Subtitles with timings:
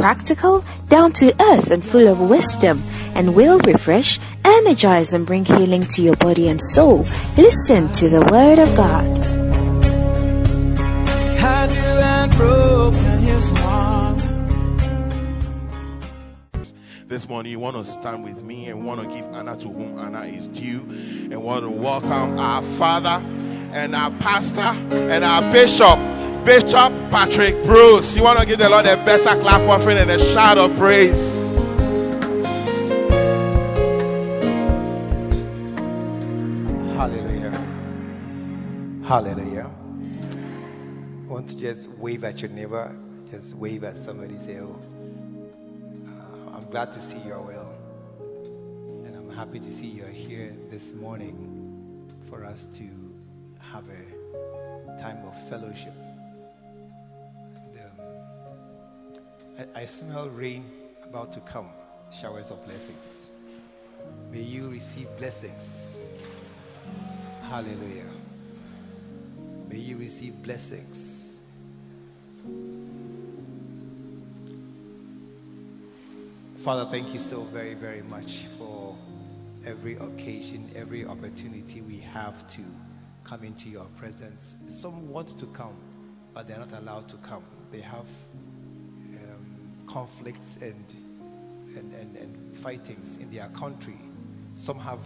[0.00, 2.82] practical, down to earth, and full of wisdom,
[3.14, 7.04] and will refresh, energize, and bring healing to your body and soul.
[7.36, 9.06] Listen to the Word of God.
[11.42, 14.22] I knew I'd broken his heart.
[17.06, 19.98] This morning, you want to stand with me and want to give honor to whom
[19.98, 20.80] honor is due,
[21.30, 23.22] and want to welcome our father
[23.72, 25.98] and our pastor and our bishop,
[26.50, 28.16] Bishop Patrick Bruce.
[28.16, 31.36] You want to give the Lord a better clap offering and a shout of praise.
[36.96, 37.50] Hallelujah.
[39.04, 39.70] Hallelujah.
[41.28, 42.98] Want to just wave at your neighbor?
[43.30, 44.76] Just wave at somebody, say, Oh,
[46.08, 47.72] uh, I'm glad to see you're well.
[49.06, 52.88] And I'm happy to see you're here this morning for us to
[53.60, 55.94] have a time of fellowship.
[59.74, 60.64] I, smell rain
[61.04, 61.68] about to come,
[62.18, 63.30] showers of blessings.
[64.30, 65.98] May you receive blessings.
[67.42, 68.06] Hallelujah.
[69.68, 71.42] May you receive blessings.
[76.58, 78.96] Father, thank you so very, very much for
[79.66, 82.62] every occasion, every opportunity we have to
[83.24, 84.56] come into your presence.
[84.68, 85.78] Some want to come,
[86.32, 87.42] but they're not allowed to come.
[87.70, 88.06] They have
[89.92, 90.84] conflicts and,
[91.76, 93.98] and, and, and fightings in their country.
[94.54, 95.00] Some have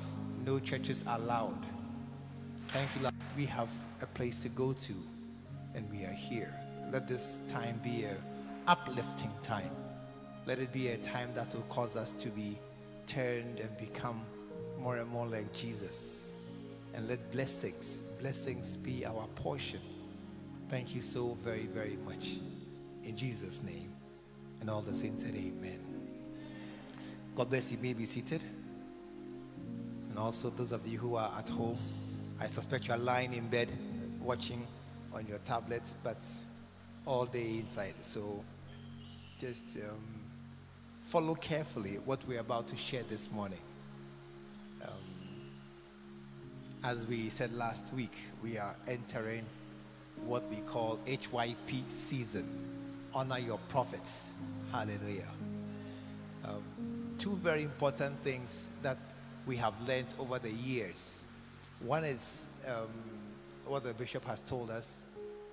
[0.44, 1.64] no churches allowed.
[2.68, 3.14] Thank you, Lord.
[3.36, 3.70] We have
[4.02, 4.94] a place to go to,
[5.75, 6.53] and we are here.
[6.92, 8.16] Let this time be a
[8.66, 9.70] uplifting time.
[10.47, 12.59] Let it be a time that will cause us to be
[13.06, 14.22] turned and become
[14.78, 16.32] more and more like Jesus.
[16.94, 19.80] And let blessings, blessings be our portion.
[20.69, 22.36] Thank you so very, very much.
[23.03, 23.94] In Jesus' name.
[24.64, 25.78] And all the saints said, Amen.
[27.36, 27.76] God bless you.
[27.82, 28.42] May be seated.
[30.08, 31.76] And also, those of you who are at home,
[32.41, 33.70] I suspect you are lying in bed
[34.22, 34.66] watching
[35.12, 36.24] on your tablet, but
[37.04, 37.92] all day inside.
[38.00, 38.42] So
[39.38, 40.00] just um,
[41.04, 43.60] follow carefully what we're about to share this morning.
[44.80, 44.88] Um,
[46.82, 49.44] as we said last week, we are entering
[50.24, 52.73] what we call HYP season.
[53.14, 54.32] Honor your prophets.
[54.72, 55.30] Hallelujah.
[56.44, 56.62] Um,
[57.19, 58.98] two very important things that
[59.47, 61.24] we have learned over the years.
[61.80, 62.88] One is um,
[63.66, 65.04] what the bishop has told us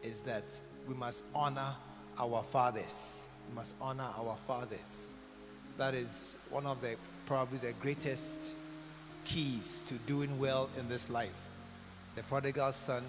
[0.01, 0.43] is that
[0.87, 1.75] we must honor
[2.17, 3.27] our fathers.
[3.49, 5.11] We must honor our fathers.
[5.77, 6.95] That is one of the
[7.27, 8.39] probably the greatest
[9.23, 11.47] keys to doing well in this life.
[12.15, 13.03] The prodigal son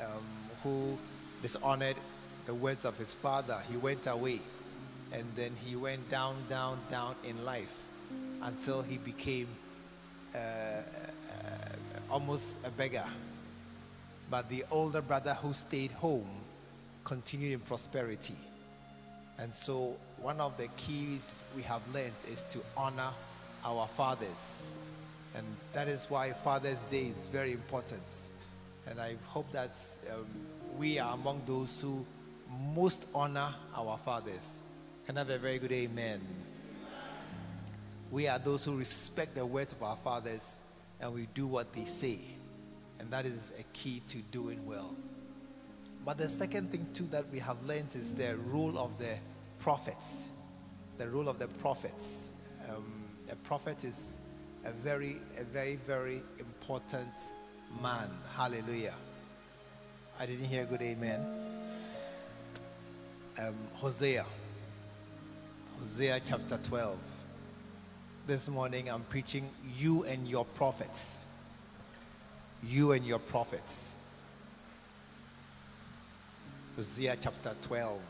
[0.00, 0.24] um,
[0.62, 0.98] who
[1.40, 1.96] dishonored
[2.46, 4.40] the words of his father, he went away
[5.12, 7.82] and then he went down, down, down in life
[8.42, 9.46] until he became
[10.34, 10.38] uh,
[12.10, 13.06] almost a beggar.
[14.30, 16.28] But the older brother who stayed home
[17.04, 18.36] continued in prosperity.
[19.38, 23.10] And so, one of the keys we have learned is to honor
[23.64, 24.76] our fathers.
[25.34, 28.02] And that is why Father's Day is very important.
[28.86, 29.78] And I hope that
[30.12, 30.26] um,
[30.78, 32.04] we are among those who
[32.74, 34.60] most honor our fathers.
[35.06, 36.20] Can I have a very good amen?
[38.10, 40.58] We are those who respect the words of our fathers
[41.00, 42.20] and we do what they say.
[42.98, 44.94] And that is a key to doing well.
[46.04, 49.14] But the second thing, too, that we have learned is the role of the
[49.58, 50.28] prophets.
[50.98, 52.32] The role of the prophets.
[52.68, 52.84] Um,
[53.30, 54.18] a prophet is
[54.64, 57.12] a very, a very, very important
[57.82, 58.08] man.
[58.36, 58.94] Hallelujah.
[60.20, 61.41] I didn't hear good amen.
[63.38, 64.26] Um, Hosea.
[65.80, 66.98] Hosea chapter 12.
[68.26, 69.48] This morning I'm preaching
[69.78, 71.24] you and your prophets.
[72.62, 73.92] You and your prophets.
[76.76, 78.00] Hosea chapter 12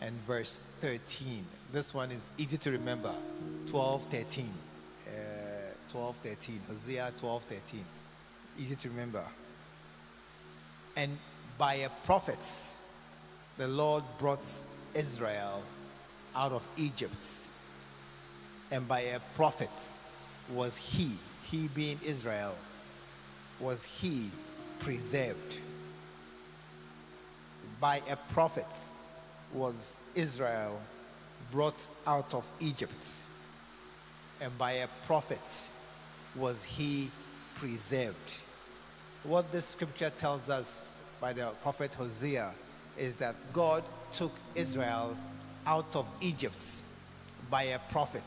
[0.00, 1.44] and verse 13.
[1.72, 3.14] This one is easy to remember.
[3.66, 4.50] 12, 13.
[5.06, 5.12] Uh,
[5.90, 6.60] 12, 13.
[6.66, 7.84] Hosea 12, 13.
[8.58, 9.22] Easy to remember.
[10.96, 11.16] And
[11.56, 12.40] by a prophet,
[13.58, 14.44] the Lord brought
[14.94, 15.62] Israel
[16.34, 17.24] out of Egypt.
[18.70, 19.70] and by a prophet
[20.52, 21.12] was he,
[21.50, 22.54] he being Israel,
[23.60, 24.30] was he
[24.78, 25.58] preserved.
[27.80, 28.66] By a prophet
[29.52, 30.80] was Israel
[31.50, 33.06] brought out of Egypt,
[34.40, 35.40] and by a prophet
[36.36, 37.10] was he
[37.54, 38.34] preserved.
[39.24, 42.52] What this scripture tells us by the prophet Hosea
[42.98, 45.16] is that God took Israel
[45.66, 46.64] out of Egypt
[47.50, 48.24] by a prophet.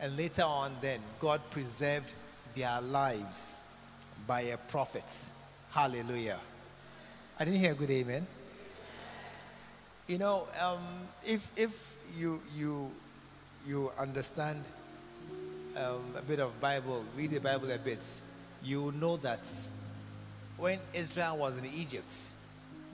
[0.00, 2.10] And later on, then, God preserved
[2.54, 3.64] their lives
[4.26, 5.04] by a prophet.
[5.70, 6.38] Hallelujah.
[7.38, 8.26] I didn't hear a good amen.
[10.06, 10.78] You know, um,
[11.24, 12.90] if, if you, you,
[13.66, 14.62] you understand
[15.76, 18.02] um, a bit of Bible, read the Bible a bit,
[18.62, 19.40] you know that
[20.56, 22.14] when Israel was in Egypt,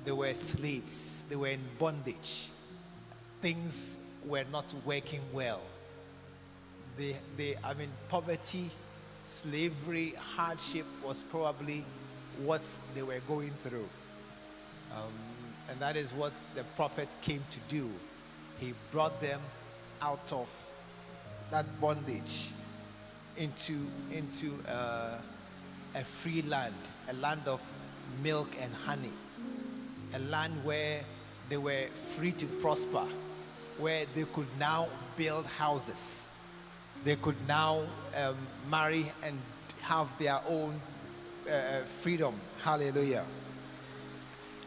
[0.04, 2.48] they were slaves, they were in bondage.
[3.42, 5.62] Things were not working well.
[6.96, 8.70] They, they, I mean, poverty,
[9.20, 11.84] slavery, hardship was probably
[12.42, 12.62] what
[12.94, 13.88] they were going through.
[14.94, 15.12] Um,
[15.70, 17.88] and that is what the prophet came to do.
[18.58, 19.40] He brought them
[20.02, 20.48] out of
[21.50, 22.50] that bondage
[23.36, 25.18] into, into uh,
[25.94, 26.74] a free land,
[27.08, 27.60] a land of
[28.22, 29.12] milk and honey,
[30.14, 31.02] a land where
[31.48, 31.86] they were
[32.16, 33.06] free to prosper,
[33.78, 36.30] where they could now build houses,
[37.04, 37.82] they could now
[38.16, 38.36] um,
[38.70, 39.38] marry and
[39.82, 40.80] have their own
[41.50, 42.34] uh, freedom.
[42.62, 43.24] Hallelujah.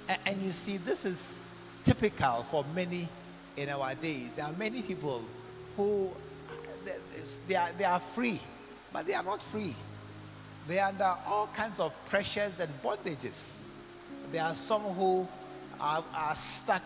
[0.09, 1.43] And, and you see, this is
[1.83, 3.07] typical for many
[3.55, 4.31] in our days.
[4.35, 5.23] There are many people
[5.77, 6.09] who
[7.47, 8.39] they are, they are free,
[8.91, 9.75] but they are not free.
[10.67, 13.59] They are under all kinds of pressures and bondages.
[14.33, 15.27] There are some who
[15.79, 16.81] are, are stuck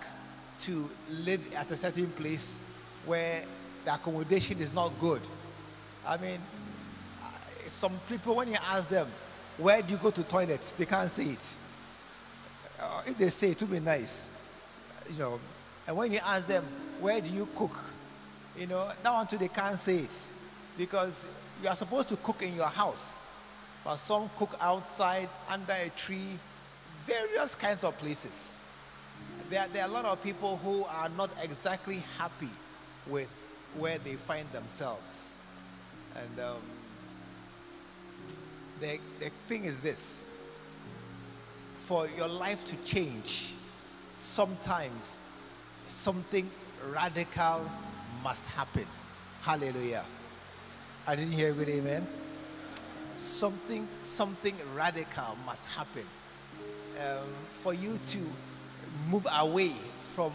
[0.59, 0.89] to
[1.23, 2.59] live at a certain place
[3.05, 3.45] where
[3.85, 5.21] the accommodation is not good.
[6.05, 6.39] I mean,
[7.69, 9.07] some people, when you ask them,
[9.57, 10.59] where do you go to toilet?
[10.77, 11.55] they can't say it.
[12.81, 14.27] Uh, if they say it, would be nice.
[15.09, 15.39] You know,
[15.88, 16.65] and when you ask them,
[16.99, 17.79] where do you cook?
[18.57, 20.27] You know, one too, they can't say it.
[20.77, 21.25] Because
[21.63, 23.19] you are supposed to cook in your house
[23.88, 26.38] but some cook outside, under a tree,
[27.07, 28.59] various kinds of places.
[29.50, 32.50] There, there are a lot of people who are not exactly happy
[33.07, 33.30] with
[33.75, 35.38] where they find themselves.
[36.15, 36.62] And um,
[38.81, 40.25] the, the thing is this
[41.77, 43.54] for your life to change,
[44.19, 45.27] sometimes
[45.88, 46.50] something
[46.92, 47.71] radical
[48.24, 48.86] must happen.
[49.42, 50.04] Hallelujah.
[51.07, 52.06] I didn't hear a good amen
[53.18, 56.06] something something radical must happen
[56.99, 57.27] um,
[57.61, 58.19] for you to
[59.09, 59.71] move away
[60.13, 60.31] from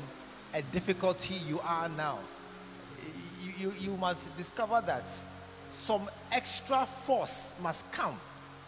[0.55, 2.19] a difficulty you are now
[3.41, 5.05] you, you, you must discover that
[5.69, 8.19] some extra force must come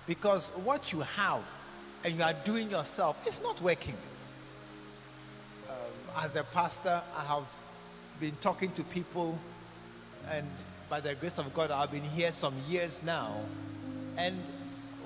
[0.06, 1.42] because what you have
[2.04, 3.96] and you are doing yourself is not working.
[5.68, 7.44] Um, as a pastor i have
[8.20, 9.38] been talking to people
[10.30, 10.46] and
[10.88, 13.34] by the grace of god i've been here some years now.
[14.16, 14.36] And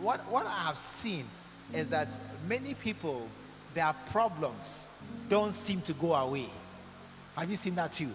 [0.00, 1.24] what, what I have seen
[1.72, 2.08] is that
[2.48, 3.28] many people,
[3.74, 4.86] their problems
[5.28, 6.48] don't seem to go away.
[7.36, 8.10] Have you seen that too?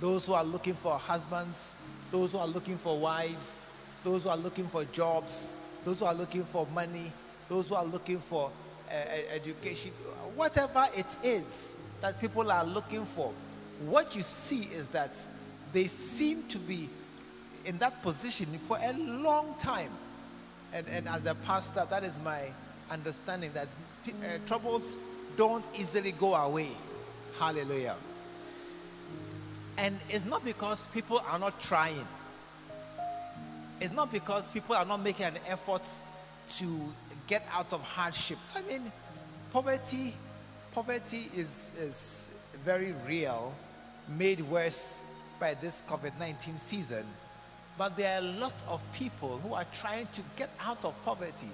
[0.00, 1.74] Those who are looking for husbands,
[2.10, 3.64] those who are looking for wives,
[4.04, 5.54] those who are looking for jobs,
[5.84, 7.12] those who are looking for money,
[7.48, 8.50] those who are looking for
[8.90, 8.94] uh,
[9.32, 9.90] education,
[10.34, 13.32] whatever it is that people are looking for,
[13.86, 15.10] what you see is that
[15.72, 16.88] they seem to be
[17.64, 19.90] in that position for a long time.
[20.72, 22.48] And, and as a pastor, that is my
[22.90, 23.68] understanding that
[24.08, 24.96] uh, troubles
[25.36, 26.70] don't easily go away.
[27.38, 27.96] Hallelujah.
[29.76, 32.06] And it's not because people are not trying.
[33.80, 35.82] It's not because people are not making an effort
[36.56, 36.92] to
[37.28, 38.38] get out of hardship.
[38.56, 38.90] I mean,
[39.52, 40.14] poverty,
[40.72, 42.30] poverty is, is
[42.64, 43.54] very real,
[44.08, 45.00] made worse
[45.38, 47.04] by this COVID-19 season.
[47.76, 51.48] But there are a lot of people who are trying to get out of poverty,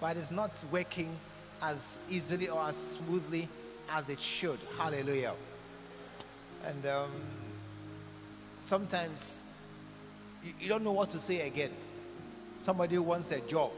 [0.00, 1.14] but it's not working
[1.62, 3.48] as easily or as smoothly
[3.92, 4.58] as it should.
[4.78, 5.34] Hallelujah.
[6.64, 7.10] And um,
[8.60, 9.44] sometimes
[10.42, 11.70] you, you don't know what to say again.
[12.60, 13.72] Somebody who wants a job,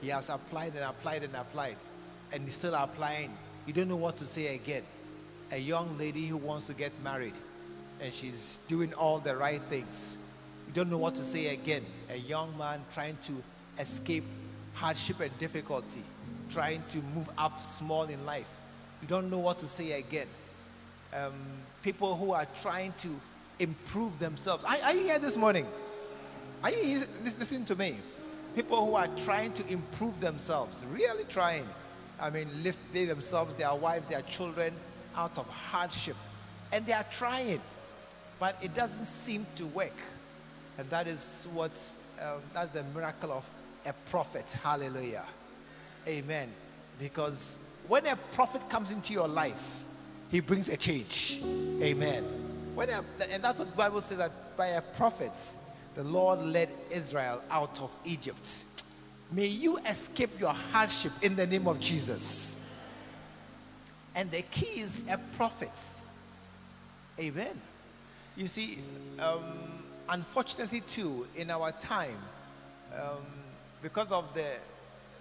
[0.00, 1.76] he has applied and applied and applied,
[2.32, 3.36] and he's still applying.
[3.66, 4.82] You don't know what to say again.
[5.50, 7.34] A young lady who wants to get married,
[8.00, 10.18] and she's doing all the right things
[10.68, 11.82] you don't know what to say again.
[12.10, 13.42] A young man trying to
[13.78, 14.24] escape
[14.78, 16.02] hardship and difficulty,
[16.50, 18.48] trying to move up small in life.
[19.02, 20.28] You don't know what to say again.
[21.12, 21.32] Um,
[21.82, 23.08] people who are trying to
[23.58, 24.64] improve themselves.
[24.64, 25.66] Are, are you here this morning?
[26.62, 27.98] Are you here, listening to me?
[28.54, 31.66] People who are trying to improve themselves, really trying.
[32.20, 34.74] I mean, lift they themselves, their wife, their children
[35.16, 36.16] out of hardship.
[36.72, 37.60] And they are trying,
[38.38, 39.96] but it doesn't seem to work.
[40.78, 41.72] And that is what,
[42.20, 43.48] um, that's the miracle of
[43.88, 44.44] a prophet.
[44.62, 45.24] Hallelujah.
[46.06, 46.52] Amen.
[47.00, 49.84] Because when a prophet comes into your life,
[50.30, 51.40] he brings a change.
[51.82, 52.24] Amen.
[52.74, 55.32] When a, and that's what the Bible says that by a prophet,
[55.94, 58.64] the Lord led Israel out of Egypt.
[59.32, 62.56] May you escape your hardship in the name of Jesus.
[64.14, 65.72] And the key is a prophet.
[67.18, 67.60] Amen.
[68.36, 68.78] You see,
[69.18, 69.42] um,
[70.08, 72.18] unfortunately, too, in our time,
[72.94, 73.24] um,
[73.82, 74.46] because of the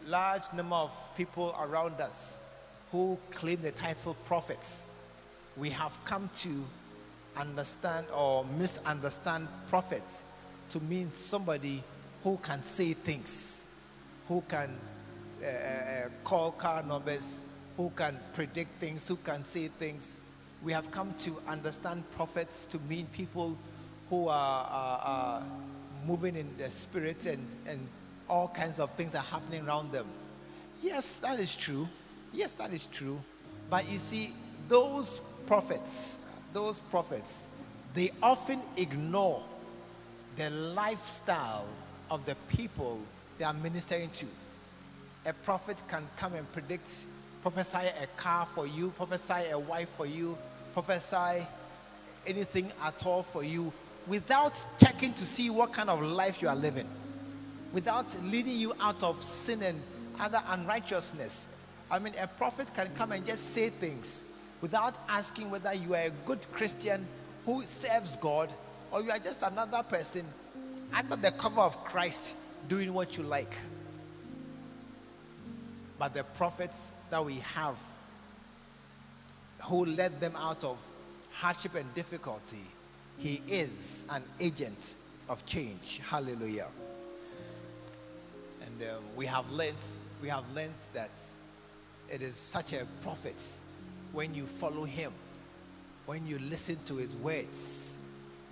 [0.07, 2.41] large number of people around us
[2.91, 4.87] who claim the title prophets,
[5.55, 6.65] we have come to
[7.35, 10.03] understand or misunderstand prophet
[10.69, 11.83] to mean somebody
[12.23, 13.63] who can say things,
[14.27, 14.69] who can
[15.43, 17.43] uh, uh, call car numbers,
[17.75, 20.17] who can predict things, who can say things.
[20.63, 23.55] We have come to understand prophets to mean people
[24.09, 25.43] who are, are, are
[26.05, 27.87] moving in the spirit and, and
[28.29, 30.05] all kinds of things are happening around them.
[30.81, 31.87] Yes, that is true.
[32.33, 33.21] Yes, that is true.
[33.69, 34.33] But you see,
[34.67, 36.17] those prophets,
[36.53, 37.47] those prophets,
[37.93, 39.43] they often ignore
[40.35, 41.65] the lifestyle
[42.11, 42.99] of the people
[43.37, 44.27] they are ministering to.
[45.25, 46.89] A prophet can come and predict,
[47.41, 50.37] prophesy a car for you, prophesy a wife for you,
[50.73, 51.45] prophesy
[52.25, 53.73] anything at all for you
[54.07, 56.87] without checking to see what kind of life you are living,
[57.73, 59.81] without leading you out of sin and
[60.19, 61.47] other unrighteousness.
[61.89, 64.23] I mean, a prophet can come and just say things
[64.61, 67.05] without asking whether you are a good Christian
[67.45, 68.51] who serves God
[68.91, 70.25] or you are just another person
[70.93, 72.35] under the cover of Christ
[72.67, 73.55] doing what you like.
[75.99, 77.77] But the prophets that we have
[79.63, 80.77] who led them out of
[81.31, 82.63] hardship and difficulty,
[83.17, 84.95] he is an agent
[85.29, 86.01] of change.
[86.07, 86.67] Hallelujah.
[88.79, 89.75] And um, we have learned,
[90.21, 91.11] we have learned that
[92.11, 93.35] it is such a prophet
[94.13, 95.11] when you follow him,
[96.05, 97.97] when you listen to his words,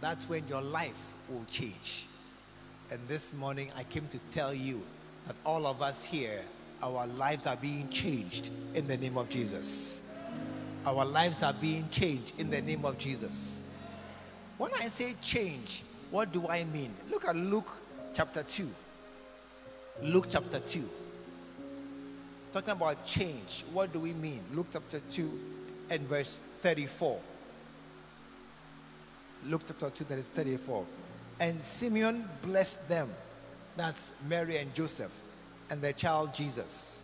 [0.02, 0.98] that's when your life
[1.30, 2.08] will change.
[2.92, 4.82] And this morning I came to tell you
[5.28, 6.42] that all of us here,
[6.82, 10.02] our lives are being changed in the name of Jesus.
[10.86, 13.64] Our lives are being changed in the name of Jesus.
[14.58, 16.94] When I say change, what do I mean?
[17.12, 17.72] Look at Luke
[18.14, 18.70] chapter 2.
[20.02, 20.90] Luke chapter 2.
[22.52, 24.42] Talking about change, what do we mean?
[24.54, 25.40] Luke chapter 2
[25.90, 27.20] and verse 34.
[29.48, 30.86] Luke chapter 2, that is 34.
[31.40, 33.10] And Simeon blessed them,
[33.76, 35.12] that's Mary and Joseph,
[35.70, 37.04] and their child Jesus,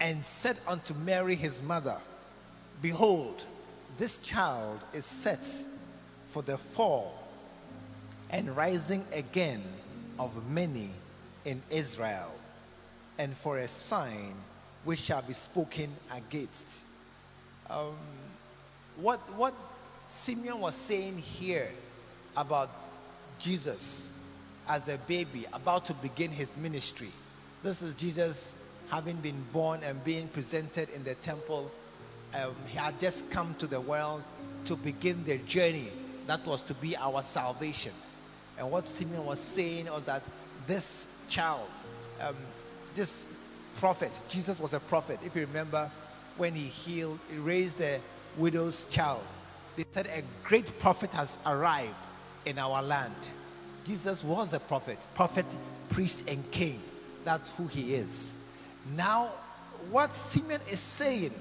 [0.00, 1.98] and said unto Mary his mother,
[2.80, 3.44] Behold,
[3.98, 5.44] this child is set
[6.28, 7.16] for the fall
[8.30, 9.62] and rising again
[10.18, 10.90] of many
[11.44, 12.32] in Israel,
[13.18, 14.34] and for a sign
[14.84, 16.82] which shall be spoken against.
[17.70, 17.96] Um,
[18.96, 19.54] what, what
[20.06, 21.68] Simeon was saying here
[22.36, 22.70] about
[23.38, 24.16] Jesus
[24.68, 27.10] as a baby about to begin his ministry.
[27.62, 28.54] This is Jesus
[28.90, 31.70] having been born and being presented in the temple.
[32.34, 34.22] Um, he had just come to the world
[34.66, 35.88] to begin the journey
[36.26, 37.92] that was to be our salvation.
[38.58, 40.22] And what Simeon was saying was that
[40.66, 41.66] this child,
[42.20, 42.36] um,
[42.94, 43.24] this
[43.76, 45.18] prophet, Jesus was a prophet.
[45.24, 45.90] If you remember,
[46.36, 48.00] when he healed, he raised the
[48.36, 49.22] widow's child.
[49.76, 51.94] They said a great prophet has arrived
[52.44, 53.14] in our land.
[53.86, 55.46] Jesus was a prophet, prophet,
[55.88, 56.80] priest, and king.
[57.24, 58.36] That's who he is.
[58.94, 59.30] Now,
[59.90, 61.32] what Simeon is saying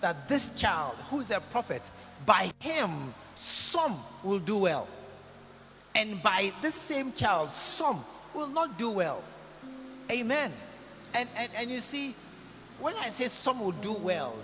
[0.00, 1.90] that this child, who is a prophet,
[2.24, 4.88] by him some will do well.
[5.94, 8.00] And by this same child, some
[8.34, 9.22] will not do well.
[10.10, 10.52] Amen.
[11.14, 12.14] And, and, and you see,
[12.78, 14.34] when I say some will do well,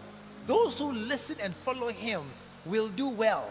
[0.46, 2.22] those who listen and follow him
[2.64, 3.50] will do well.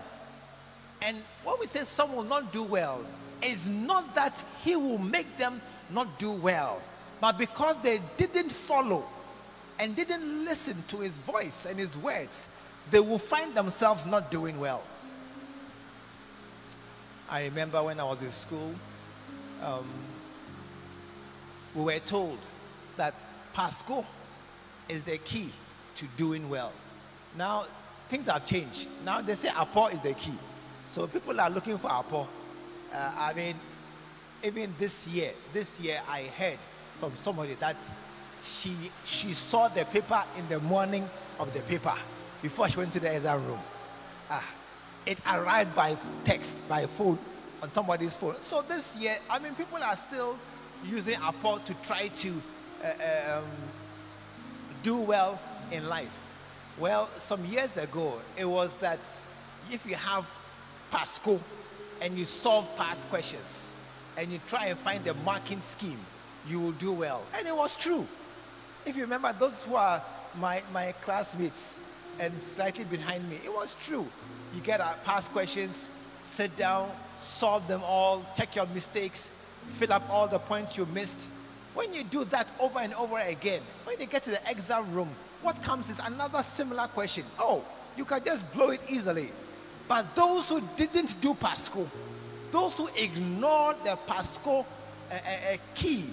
[1.02, 3.06] And when we say some will not do well,
[3.42, 6.82] is not that he will make them not do well,
[7.22, 9.06] but because they didn't follow
[9.80, 12.50] and didn't listen to his voice and his words,
[12.92, 14.84] they will find themselves not doing well.
[17.30, 18.74] I remember when I was in school,
[19.62, 19.88] um,
[21.80, 22.38] we were told
[22.98, 23.14] that
[23.54, 24.06] Pasco
[24.90, 25.50] is the key
[25.96, 26.74] to doing well.
[27.38, 27.66] Now,
[28.10, 28.90] things have changed.
[29.06, 30.38] Now they say Apo is the key.
[30.90, 32.28] So people are looking for Apo.
[32.94, 33.56] Uh, I mean,
[34.44, 36.58] even this year, this year I heard
[37.00, 37.78] from somebody that
[38.44, 38.74] she
[39.06, 41.10] she saw the paper in the morning
[41.40, 41.94] of the paper
[42.42, 43.60] before she went to the exam room.
[44.30, 44.46] Ah,
[45.06, 45.96] it arrived by
[46.26, 47.20] text, by phone,
[47.62, 48.36] on somebody's phone.
[48.42, 50.38] So this year, I mean, people are still
[50.86, 52.42] using Apo to try to
[52.84, 53.46] uh, um,
[54.84, 55.40] do well
[55.72, 56.26] in life.
[56.78, 59.00] Well, some years ago, it was that
[59.70, 60.26] if you have
[60.92, 61.40] Pasco
[62.02, 63.74] and you solve past questions
[64.18, 66.00] and you try and find the marking scheme,
[66.48, 67.24] you will do well.
[67.38, 68.08] And it was true.
[68.86, 70.02] If you remember, those who are
[70.40, 71.80] my, my classmates
[72.20, 74.08] and slightly behind me, it was true.
[74.56, 75.90] You get past questions,
[76.22, 79.32] sit down, solve them all, check your mistakes,
[79.78, 81.28] fill up all the points you missed.
[81.74, 85.10] When you do that over and over again, when you get to the exam room,
[85.42, 87.24] what comes is another similar question.
[87.38, 87.64] Oh,
[87.96, 89.30] you can just blow it easily.
[89.88, 91.90] But those who didn't do Pasco,
[92.52, 96.06] those who ignored the Pasco uh, uh, uh, key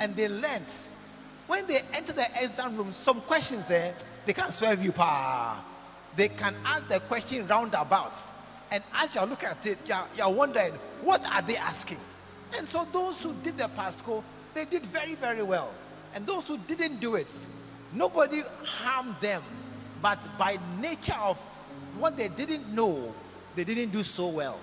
[0.00, 0.64] and they learned,
[1.46, 3.94] when they enter the exam room, some questions there,
[4.26, 4.92] they can't swerve you.
[4.92, 5.64] Pa.
[6.14, 8.32] They can ask the question roundabouts.
[8.70, 11.98] And as you look at it, you're, you're wondering, what are they asking?
[12.56, 14.24] And so those who did the Pasco,
[14.54, 15.72] they did very, very well.
[16.14, 17.28] And those who didn't do it,
[17.92, 19.42] nobody harmed them.
[20.00, 21.38] But by nature of
[21.98, 23.12] what they didn't know,
[23.54, 24.60] they didn't do so well.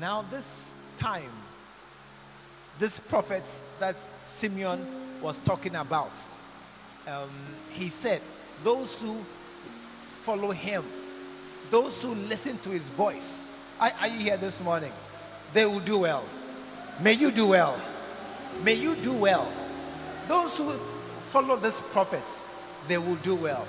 [0.00, 1.30] Now, this time,
[2.78, 3.44] this prophet
[3.78, 4.84] that Simeon
[5.20, 6.12] was talking about,
[7.06, 7.30] um,
[7.70, 8.20] he said,
[8.64, 9.18] Those who
[10.22, 10.84] follow him,
[11.70, 13.48] those who listen to his voice,
[13.80, 14.92] are, are you here this morning?
[15.52, 16.24] They will do well.
[17.02, 17.80] May you do well.
[18.62, 19.50] May you do well.
[20.28, 20.72] Those who
[21.30, 22.44] follow this prophets,
[22.88, 23.66] they will do well.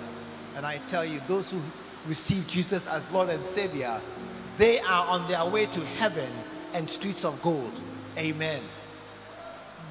[0.55, 1.61] And I tell you, those who
[2.07, 4.01] receive Jesus as Lord and Savior,
[4.57, 6.29] they are on their way to heaven
[6.73, 7.71] and streets of gold.
[8.17, 8.61] Amen.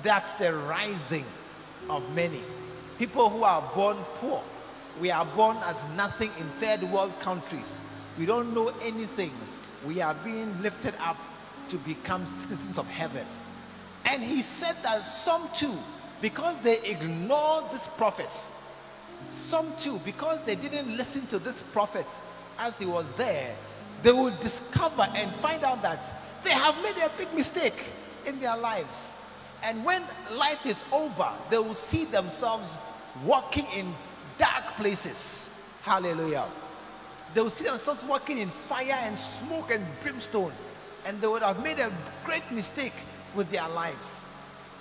[0.02, 1.24] That's the rising
[1.88, 2.42] of many.
[2.98, 4.42] People who are born poor.
[5.00, 7.80] We are born as nothing in third world countries.
[8.18, 9.32] We don't know anything.
[9.86, 11.16] We are being lifted up
[11.70, 13.26] to become citizens of heaven.
[14.04, 15.76] And he said that some too,
[16.20, 18.50] because they ignored these prophets,
[19.30, 22.06] some too, because they didn't listen to this prophet
[22.58, 23.54] as he was there,
[24.02, 26.02] they will discover and find out that
[26.44, 27.86] they have made a big mistake
[28.26, 29.16] in their lives.
[29.62, 30.02] And when
[30.32, 32.76] life is over, they will see themselves
[33.24, 33.92] walking in
[34.38, 35.50] dark places.
[35.82, 36.46] Hallelujah.
[37.34, 40.52] They will see themselves walking in fire and smoke and brimstone.
[41.06, 41.90] And they would have made a
[42.24, 42.92] great mistake
[43.34, 44.26] with their lives.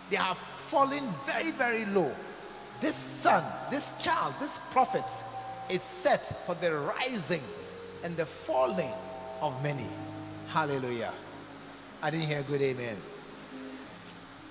[0.09, 2.11] They have fallen very, very low.
[2.81, 5.05] This son, this child, this prophet
[5.69, 7.41] is set for the rising
[8.03, 8.91] and the falling
[9.41, 9.87] of many.
[10.47, 11.13] Hallelujah.
[12.01, 12.97] I didn't hear good amen.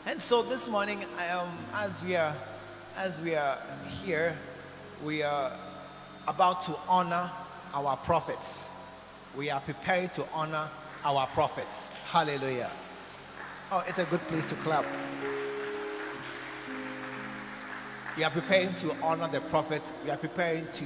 [0.07, 2.35] And so this morning, um, as we are
[2.97, 3.59] as we are
[4.03, 4.37] here,
[5.05, 5.57] we are
[6.27, 7.31] about to honor
[7.73, 8.71] our prophets.
[9.37, 10.69] We are preparing to honor
[11.05, 11.95] our prophets.
[12.07, 12.71] Hallelujah.
[13.71, 14.85] Oh, it's a good place to clap.
[18.17, 19.83] We are preparing to honor the prophet.
[20.05, 20.85] We are preparing to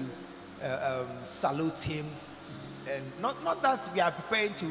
[0.62, 2.06] uh, um, salute him.
[2.90, 4.66] And not, not that we are preparing to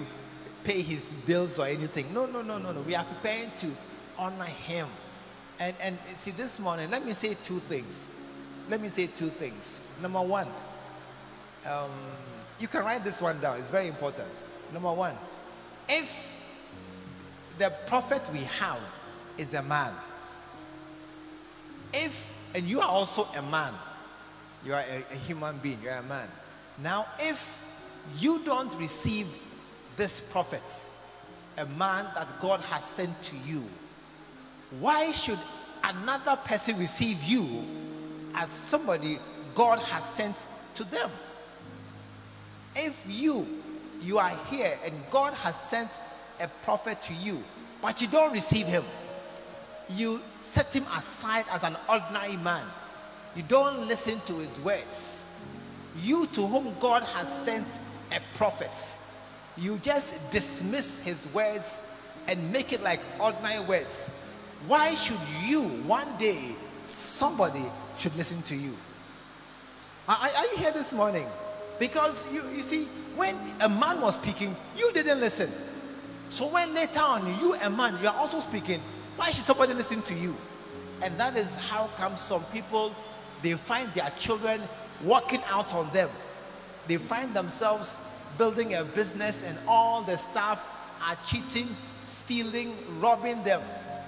[0.63, 2.13] pay his bills or anything.
[2.13, 2.81] No, no, no, no, no.
[2.81, 3.71] We are preparing to
[4.17, 4.87] honor him.
[5.59, 8.15] And, and see, this morning, let me say two things.
[8.69, 9.81] Let me say two things.
[10.01, 10.47] Number one,
[11.69, 11.91] um,
[12.59, 14.29] you can write this one down, it's very important.
[14.73, 15.15] Number one,
[15.91, 16.33] if
[17.59, 18.79] the prophet we have
[19.37, 19.93] is a man,
[21.93, 23.73] if, and you are also a man,
[24.65, 26.27] you are a, a human being, you are a man.
[26.81, 27.61] Now, if
[28.17, 29.27] you don't receive
[29.97, 30.63] this prophet,
[31.57, 33.65] a man that God has sent to you,
[34.79, 35.39] why should
[35.83, 37.63] another person receive you
[38.35, 39.19] as somebody
[39.53, 40.37] God has sent
[40.75, 41.09] to them?
[42.73, 43.60] If you
[44.01, 45.89] you are here and God has sent
[46.39, 47.43] a prophet to you,
[47.81, 48.83] but you don't receive him,
[49.89, 52.65] you set him aside as an ordinary man.
[53.35, 55.29] You don't listen to his words.
[56.01, 57.67] You to whom God has sent
[58.11, 58.71] a prophet,
[59.57, 61.83] you just dismiss his words
[62.27, 64.09] and make it like ordinary words.
[64.67, 67.63] Why should you one day somebody
[67.97, 68.75] should listen to you?
[70.07, 71.25] Are, are you here this morning?
[71.79, 72.87] Because you, you see,
[73.21, 75.47] when a man was speaking, you didn't listen.
[76.31, 78.79] So when later on you, a man, you are also speaking,
[79.15, 80.35] why should somebody listen to you?
[81.03, 82.95] And that is how come some people
[83.43, 84.59] they find their children
[85.03, 86.09] walking out on them.
[86.87, 87.99] They find themselves
[88.39, 90.67] building a business and all the staff
[91.07, 91.67] are cheating,
[92.01, 93.61] stealing, robbing them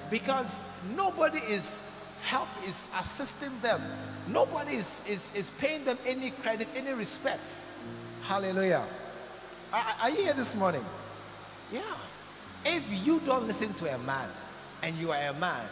[0.10, 1.84] because nobody is
[2.23, 3.80] help is assisting them.
[4.28, 7.65] Nobody is, is, is paying them any credit, any respect.
[8.23, 8.84] Hallelujah.
[9.73, 10.86] Are, are you here this morning?
[11.71, 11.81] Yeah.
[12.63, 14.29] If you don't listen to a man
[14.83, 15.67] and you are a man,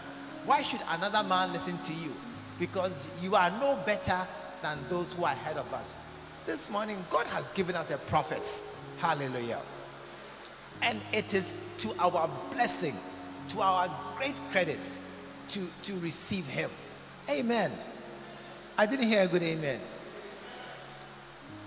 [0.45, 2.11] why should another man listen to you?
[2.59, 4.19] Because you are no better
[4.63, 6.03] than those who are ahead of us.
[6.47, 8.63] This morning, God has given us a prophet.
[8.97, 9.59] Hallelujah.
[10.81, 12.95] And it is to our blessing,
[13.49, 13.87] to our
[14.17, 14.79] great credit,
[15.49, 16.71] to, to receive him.
[17.29, 17.71] Amen.
[18.79, 19.79] I didn't hear a good amen.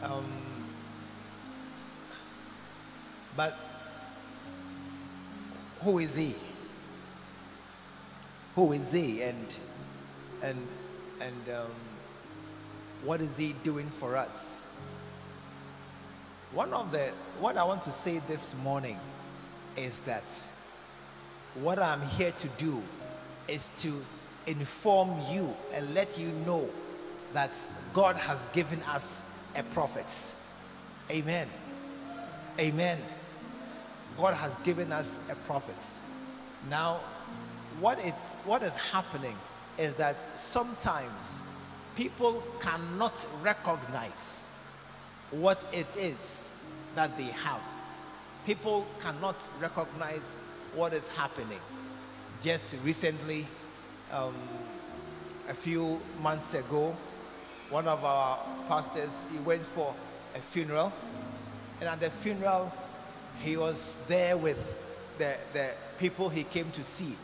[0.03, 0.25] Um,
[3.37, 3.57] but
[5.81, 6.35] who is he?
[8.55, 9.23] Who is he?
[9.23, 9.59] And
[10.43, 10.67] and
[11.21, 11.71] and um,
[13.05, 14.65] what is he doing for us?
[16.53, 18.99] One of the what I want to say this morning
[19.77, 20.25] is that
[21.55, 22.83] what I'm here to do
[23.49, 24.03] is to
[24.47, 26.69] inform you and let you know
[27.33, 27.51] that
[27.93, 29.23] God has given us
[29.57, 30.07] a prophet.
[31.11, 31.49] Amen.
[32.59, 32.99] Amen.
[34.17, 35.77] God has given us a prophet.
[36.71, 37.01] Now,
[37.81, 39.37] what it's what is happening
[39.79, 41.41] is that sometimes
[41.97, 44.51] people cannot recognize
[45.31, 46.51] what it is
[46.95, 47.61] that they have.
[48.47, 50.37] People cannot recognize
[50.75, 51.61] what is happening.
[52.43, 53.47] Just recently,
[54.13, 54.35] um,
[55.49, 56.97] a few months ago,
[57.71, 59.95] one of our pastors he went for
[60.35, 60.93] a funeral,
[61.81, 62.73] and at the funeral,
[63.41, 64.59] he was there with
[65.19, 67.17] the, the people he came to see.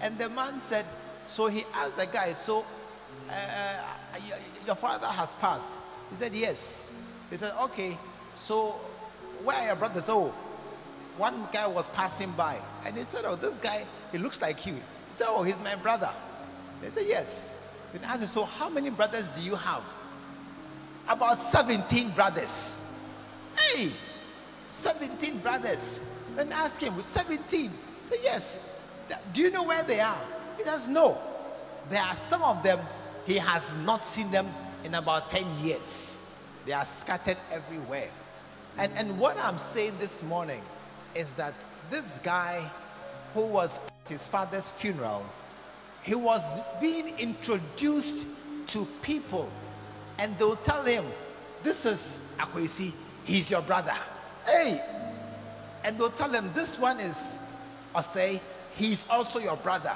[0.00, 0.84] And the man said,
[1.26, 2.64] so he asked the guy, so
[3.30, 3.84] uh,
[4.66, 5.78] your father has passed.
[6.10, 6.90] He said, yes.
[7.30, 7.96] He said, okay,
[8.36, 8.80] so
[9.44, 10.04] where are your brothers?
[10.08, 10.34] Oh,
[11.16, 14.74] one guy was passing by and he said, oh, this guy, he looks like you.
[14.74, 14.80] He
[15.16, 16.10] said, oh, he's my brother.
[16.80, 17.54] They said, yes.
[17.92, 19.84] Then asked him, so how many brothers do you have?
[21.08, 22.82] About 17 brothers.
[23.56, 23.90] Hey,
[24.72, 26.00] 17 brothers.
[26.34, 27.70] Then ask him, 17?
[28.06, 28.58] Say, yes.
[29.32, 30.18] Do you know where they are?
[30.56, 31.18] He says, no.
[31.90, 32.80] There are some of them,
[33.26, 34.48] he has not seen them
[34.84, 36.22] in about 10 years.
[36.64, 38.08] They are scattered everywhere.
[38.78, 40.62] And, and what I'm saying this morning
[41.14, 41.54] is that
[41.90, 42.68] this guy
[43.34, 45.26] who was at his father's funeral,
[46.02, 46.42] he was
[46.80, 48.26] being introduced
[48.68, 49.50] to people,
[50.18, 51.04] and they'll tell him,
[51.62, 52.92] This is Akwesi,
[53.24, 53.94] he's your brother.
[54.46, 54.82] Hey!
[55.84, 57.38] And they'll tell him, This one is
[57.94, 58.40] Osei,
[58.74, 59.94] he's also your brother.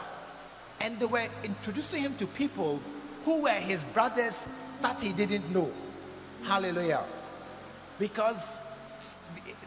[0.80, 2.80] And they were introducing him to people
[3.24, 4.46] who were his brothers
[4.82, 5.70] that he didn't know.
[6.44, 7.02] Hallelujah.
[7.98, 8.60] Because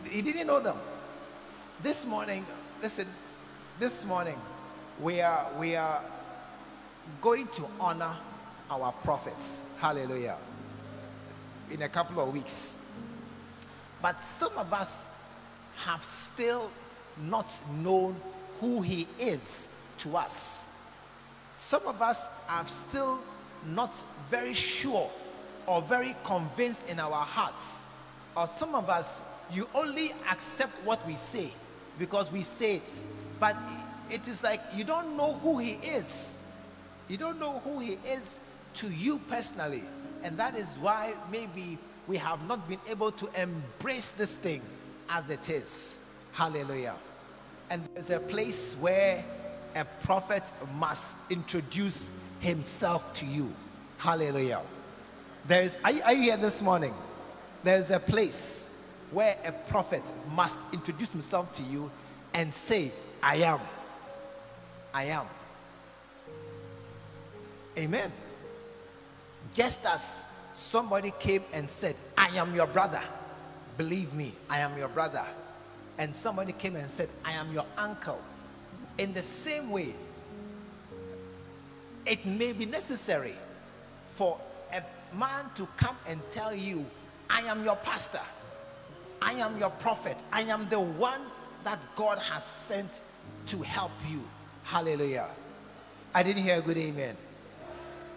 [0.09, 0.77] he didn't know them.
[1.81, 2.45] This morning,
[2.81, 3.07] listen,
[3.79, 4.35] this morning
[5.01, 6.01] we are we are
[7.21, 8.15] going to honor
[8.69, 9.61] our prophets.
[9.79, 10.37] Hallelujah.
[11.71, 12.75] In a couple of weeks.
[14.01, 15.09] But some of us
[15.77, 16.71] have still
[17.17, 18.15] not known
[18.59, 19.67] who he is
[19.99, 20.71] to us.
[21.53, 23.19] Some of us are still
[23.65, 23.93] not
[24.29, 25.09] very sure
[25.67, 27.85] or very convinced in our hearts.
[28.35, 31.51] Or some of us, you only accept what we say
[31.97, 32.89] because we say it.
[33.39, 33.55] But
[34.09, 36.37] it is like you don't know who he is.
[37.07, 38.39] You don't know who he is
[38.75, 39.83] to you personally.
[40.23, 41.77] And that is why maybe
[42.09, 44.61] we have not been able to embrace this thing
[45.09, 45.95] as it is.
[46.31, 46.95] Hallelujah.
[47.69, 49.23] And there's a place where
[49.75, 50.41] a prophet
[50.75, 53.53] must introduce himself to you.
[53.99, 54.61] Hallelujah.
[55.47, 56.95] There's are you, are you here this morning?
[57.63, 58.71] There's a place
[59.11, 60.01] where a prophet
[60.33, 61.91] must introduce himself to you
[62.33, 62.91] and say,
[63.21, 63.59] I am.
[64.95, 65.27] I am.
[67.77, 68.11] Amen.
[69.53, 70.23] Just as
[70.59, 73.01] somebody came and said, I am your brother.
[73.77, 75.25] Believe me, I am your brother.
[75.97, 78.21] And somebody came and said, I am your uncle.
[78.97, 79.93] In the same way,
[82.05, 83.35] it may be necessary
[84.07, 84.39] for
[84.73, 84.81] a
[85.15, 86.85] man to come and tell you,
[87.29, 88.21] I am your pastor.
[89.21, 90.17] I am your prophet.
[90.31, 91.21] I am the one
[91.63, 93.01] that God has sent
[93.47, 94.21] to help you.
[94.63, 95.27] Hallelujah.
[96.13, 97.15] I didn't hear a good amen.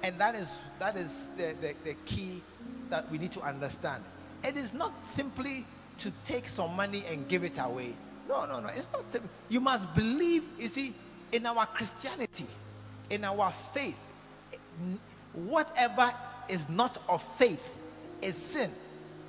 [0.02, 2.42] And that is that is the, the, the key
[2.90, 4.02] that we need to understand.
[4.44, 5.64] It is not simply
[5.98, 7.94] to take some money and give it away.
[8.28, 8.68] No, no, no.
[8.68, 9.30] It's not simple.
[9.48, 10.94] You must believe, you see,
[11.30, 12.46] in our Christianity,
[13.10, 13.98] in our faith.
[15.32, 16.12] Whatever
[16.48, 17.76] is not of faith
[18.20, 18.70] is sin.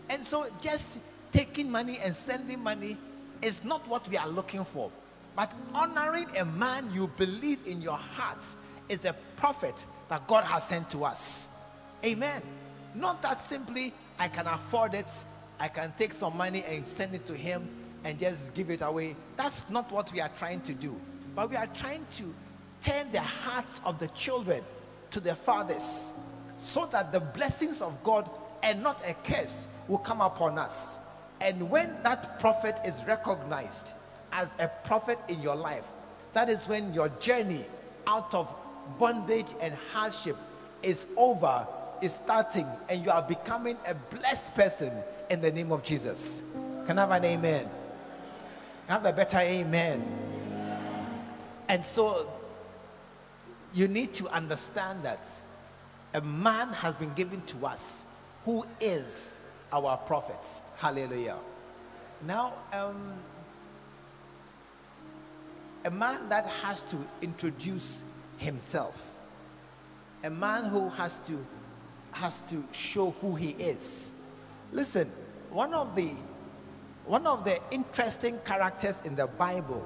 [0.10, 0.98] And so just
[1.32, 2.98] taking money and sending money
[3.42, 4.92] is not what we are looking for.
[5.36, 8.44] But honoring a man you believe in your heart
[8.90, 11.48] is a prophet that God has sent to us.
[12.06, 12.44] Amen.
[12.94, 15.08] Not that simply I can afford it,
[15.60, 17.68] I can take some money and send it to him
[18.04, 19.16] and just give it away.
[19.38, 20.96] That's not what we are trying to do.
[21.34, 22.32] But we are trying to
[22.84, 24.64] turn the hearts of the children
[25.10, 26.12] to their fathers
[26.60, 28.30] so that the blessings of God
[28.62, 30.96] and not a curse will come upon us.
[31.42, 33.88] And when that prophet is recognized
[34.32, 35.88] as a prophet in your life,
[36.34, 37.66] that is when your journey
[38.06, 38.54] out of
[39.00, 40.38] bondage and hardship
[40.82, 41.68] is over,
[42.02, 44.92] is starting, and you are becoming a blessed person
[45.30, 46.44] in the name of Jesus.
[46.86, 47.70] Can I have an amen?
[48.88, 50.04] Have a better amen?
[51.70, 52.30] And so
[53.74, 55.28] you need to understand that
[56.14, 58.06] a man has been given to us
[58.46, 59.38] who is
[59.72, 60.62] our prophets.
[60.78, 61.38] Hallelujah.
[62.28, 63.14] Now, um,
[65.86, 68.04] a man that has to introduce
[68.44, 69.02] himself,
[70.24, 71.46] a man who has to
[72.12, 74.12] has to show who he is.
[74.72, 75.10] Listen,
[75.50, 76.12] one of the
[77.06, 79.86] one of the interesting characters in the Bible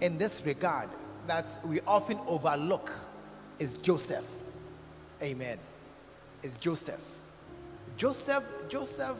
[0.00, 0.88] in this regard
[1.26, 2.92] that we often overlook
[3.58, 4.26] is Joseph.
[5.22, 5.58] Amen.
[6.42, 7.02] Is Joseph.
[7.96, 9.16] Joseph Joseph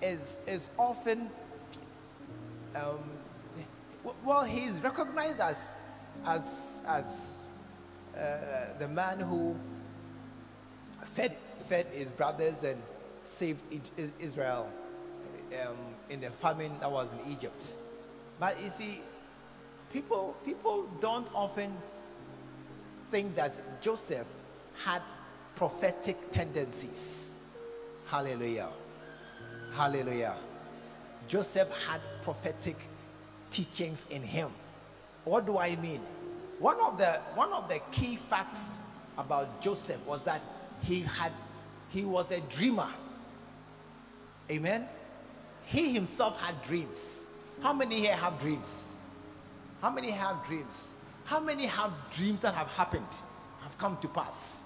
[0.00, 1.30] is is often
[2.74, 2.98] um,
[4.24, 5.78] well he's recognized as
[6.26, 7.31] as as
[8.16, 9.56] uh, the man who
[11.14, 11.36] fed
[11.68, 12.80] fed his brothers and
[13.22, 13.62] saved
[14.18, 14.68] Israel
[15.62, 15.76] um,
[16.10, 17.74] in the famine that was in Egypt.
[18.38, 19.00] But you see,
[19.92, 21.72] people people don't often
[23.10, 24.26] think that Joseph
[24.84, 25.02] had
[25.54, 27.34] prophetic tendencies.
[28.06, 28.68] Hallelujah.
[29.74, 30.34] Hallelujah.
[31.28, 32.76] Joseph had prophetic
[33.50, 34.50] teachings in him.
[35.24, 36.00] What do I mean?
[36.62, 38.78] One of the one of the key facts
[39.18, 40.40] about Joseph was that
[40.80, 41.32] he had
[41.88, 42.88] he was a dreamer.
[44.48, 44.88] Amen.
[45.64, 47.26] He himself had dreams.
[47.62, 48.94] How many here have dreams?
[49.80, 50.94] How many have dreams?
[51.24, 53.12] How many have dreams that have happened,
[53.62, 54.62] have come to pass?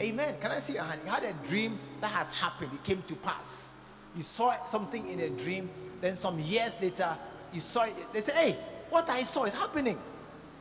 [0.00, 0.36] Amen.
[0.40, 1.02] Can I see your hand?
[1.04, 3.72] You had a dream that has happened, it came to pass.
[4.16, 5.68] You saw something in a dream,
[6.00, 7.14] then some years later,
[7.52, 7.94] you saw it.
[8.14, 8.56] They say, Hey,
[8.88, 9.98] what I saw is happening.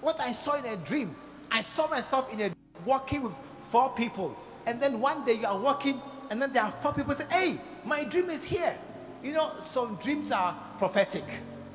[0.02, 1.16] What I saw in a dream,
[1.52, 2.52] I saw myself in a
[2.86, 3.34] walking with
[3.70, 4.38] four people.
[4.66, 7.62] And then one day you are walking, and then there are four people say, Hey,
[7.86, 8.78] my dream is here.
[9.24, 11.26] You know, some dreams are prophetic.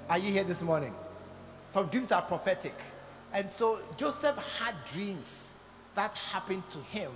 [0.09, 0.95] Are you here this morning?
[1.73, 2.75] Some dreams are prophetic.
[3.33, 5.53] And so Joseph had dreams
[5.95, 7.11] that happened to him,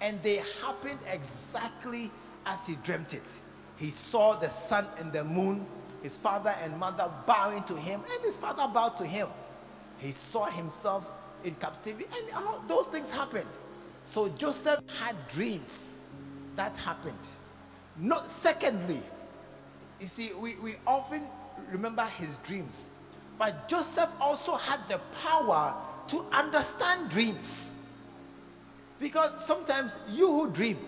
[0.00, 2.10] and they happened exactly
[2.46, 3.28] as he dreamt it.
[3.76, 5.66] He saw the sun and the moon,
[6.02, 9.28] his father and mother bowing to him, and his father bowed to him.
[10.00, 11.10] He saw himself
[11.44, 13.48] in captivity, and all those things happened.
[14.02, 15.98] So Joseph had dreams
[16.56, 17.18] that happened.
[17.98, 19.00] Not secondly,
[20.00, 21.22] you see, we, we often
[21.70, 22.88] remember his dreams,
[23.38, 25.74] but Joseph also had the power
[26.08, 27.76] to understand dreams.
[28.98, 30.78] Because sometimes you who dream,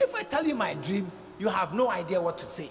[0.00, 2.70] if I tell you my dream, you have no idea what to say.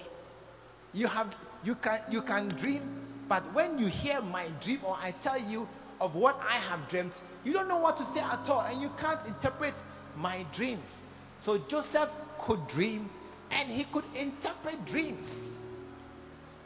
[0.93, 2.81] You have you can you can dream,
[3.27, 5.67] but when you hear my dream or I tell you
[6.01, 8.91] of what I have dreamt, you don't know what to say at all, and you
[8.97, 9.73] can't interpret
[10.15, 11.05] my dreams.
[11.41, 12.09] So Joseph
[12.39, 13.09] could dream
[13.51, 15.55] and he could interpret dreams.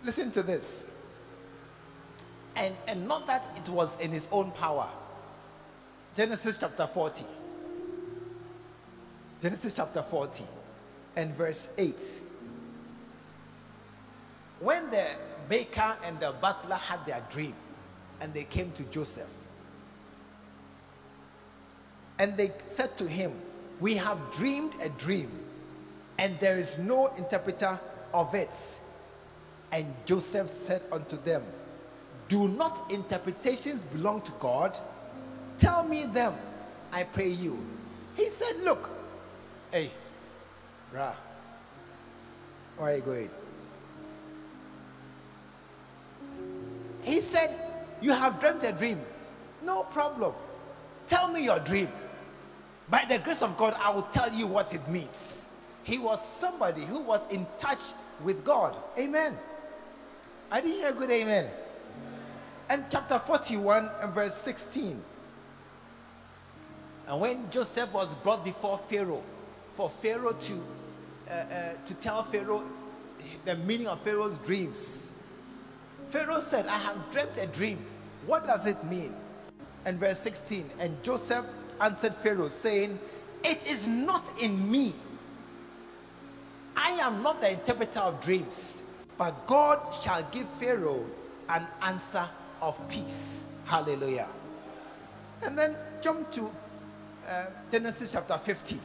[0.04, 0.86] Listen to this.
[2.56, 4.90] And, and not that it was in his own power.
[6.16, 7.26] Genesis chapter 40.
[9.42, 10.44] Genesis chapter 40
[11.16, 11.96] and verse 8.
[14.60, 15.06] When the
[15.50, 17.56] baker and the butler had their dream
[18.22, 19.28] and they came to Joseph,
[22.20, 23.32] and they said to him,
[23.80, 25.32] We have dreamed a dream,
[26.18, 27.80] and there is no interpreter
[28.14, 28.52] of it.
[29.72, 31.44] And Joseph said unto them,
[32.28, 34.78] Do not interpretations belong to God?
[35.60, 36.36] Tell me them,
[36.92, 37.58] I pray you.
[38.16, 38.90] He said, Look,
[39.72, 39.92] hey,
[40.92, 41.14] Ra,
[42.78, 43.30] where are you going?
[47.04, 47.56] He said,
[48.02, 49.00] You have dreamt a dream.
[49.64, 50.34] No problem.
[51.08, 51.90] Tell me your dream.
[52.90, 55.46] By the grace of God, I will tell you what it means.
[55.84, 57.80] He was somebody who was in touch
[58.24, 58.76] with God.
[58.98, 59.38] Amen.
[60.52, 61.50] I didn't hear a good amen.
[62.70, 65.02] And chapter 41 and verse 16.
[67.08, 69.24] And when Joseph was brought before Pharaoh,
[69.74, 70.64] for Pharaoh to,
[71.28, 72.64] uh, uh, to tell Pharaoh
[73.46, 75.09] the meaning of Pharaoh's dreams.
[76.10, 77.86] Pharaoh said, I have dreamt a dream.
[78.26, 79.16] What does it mean?
[79.86, 81.46] And verse 16, and Joseph
[81.80, 83.00] answered Pharaoh, saying,
[83.44, 84.94] It is not in me.
[86.76, 88.84] I am not the interpreter of dreams,
[89.18, 91.06] but God shall give Pharaoh
[91.50, 92.28] an answer
[92.62, 93.46] of peace.
[93.66, 94.28] Hallelujah.
[95.42, 96.52] And then jump to
[97.28, 98.80] uh, Genesis chapter 50.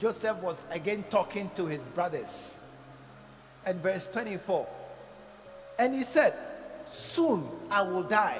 [0.00, 2.60] Joseph was again talking to his brothers.
[3.66, 4.66] And verse 24.
[5.80, 6.34] And he said,
[6.86, 8.38] Soon I will die,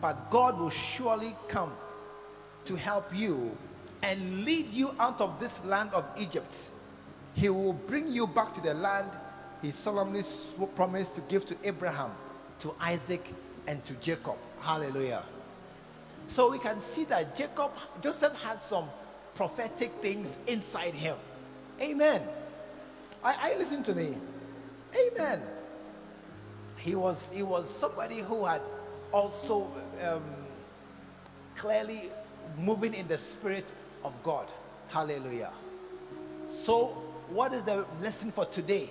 [0.00, 1.72] but God will surely come
[2.64, 3.56] to help you
[4.04, 6.70] and lead you out of this land of Egypt.
[7.34, 9.10] He will bring you back to the land
[9.62, 10.22] he solemnly
[10.76, 12.12] promised to give to Abraham,
[12.60, 13.26] to Isaac,
[13.66, 14.36] and to Jacob.
[14.60, 15.24] Hallelujah.
[16.28, 18.88] So we can see that Jacob, Joseph had some
[19.34, 21.16] prophetic things inside him.
[21.80, 22.22] Amen.
[23.24, 24.14] I, I listen to me.
[24.94, 25.42] Amen.
[26.84, 28.60] He was he was somebody who had
[29.10, 29.66] also
[30.06, 30.22] um,
[31.56, 32.10] clearly
[32.58, 33.72] moving in the spirit
[34.04, 34.48] of God.
[34.88, 35.52] Hallelujah.
[36.46, 36.88] So,
[37.30, 38.90] what is the lesson for today?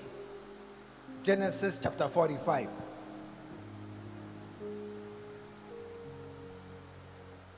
[1.22, 2.68] Genesis chapter 45.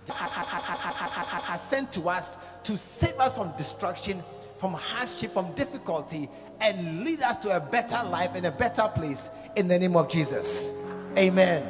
[0.09, 4.21] Has sent to us to save us from destruction,
[4.57, 9.29] from hardship, from difficulty, and lead us to a better life and a better place
[9.55, 10.71] in the name of Jesus.
[11.17, 11.63] Amen.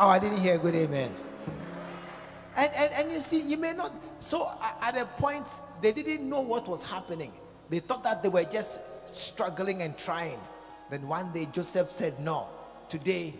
[0.00, 1.14] Oh, I didn't hear a good amen.
[2.56, 3.92] And, and, and you see, you may not.
[4.20, 5.46] So at a point,
[5.80, 7.32] they didn't know what was happening.
[7.70, 8.80] They thought that they were just
[9.12, 10.38] struggling and trying.
[10.90, 12.46] Then one day Joseph said, No,
[12.88, 13.34] today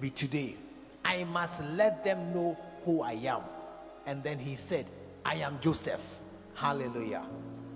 [0.00, 0.56] be today.
[1.04, 3.42] I must let them know who I am.
[4.06, 4.86] And then he said,
[5.24, 6.04] I am Joseph.
[6.54, 7.24] Hallelujah.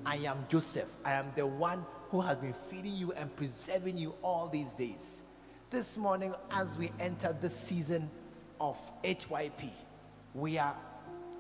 [0.05, 0.89] I am Joseph.
[1.05, 5.23] I am the one who has been feeding you and preserving you all these days.
[5.71, 8.09] This morning, as we enter the season
[8.61, 9.71] of HYP,
[10.35, 10.77] we are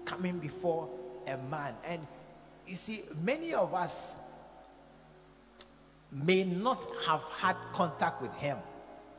[0.04, 0.88] coming before
[1.26, 1.74] a man.
[1.84, 2.06] And
[2.66, 4.16] you see, many of us
[6.10, 8.58] may not have had contact with him.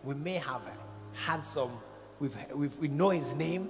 [0.04, 0.62] We may have
[1.14, 1.72] had some,
[2.20, 3.70] we've, we've, we know his name,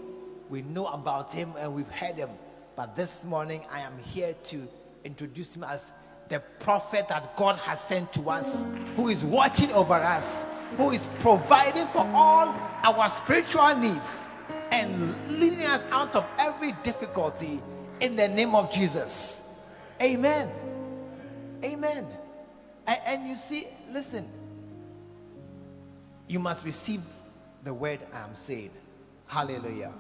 [0.50, 2.30] we know about him, and we've heard him.
[2.76, 4.68] But this morning, I am here to
[5.04, 5.92] introduce him as
[6.30, 10.44] the prophet that God has sent to us, who is watching over us,
[10.76, 14.28] who is providing for all our spiritual needs
[14.72, 17.62] and leading us out of every difficulty
[18.02, 19.44] in the name of Jesus.
[20.02, 20.50] Amen.
[21.64, 22.06] Amen.
[22.86, 24.28] And, and you see, listen,
[26.28, 27.02] you must receive
[27.64, 28.72] the word I am saying.
[29.28, 29.94] Hallelujah.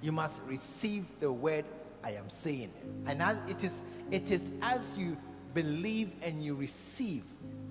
[0.00, 1.64] You must receive the word
[2.02, 2.72] I am saying.
[3.06, 5.16] And as it is it is as you
[5.54, 7.22] believe and you receive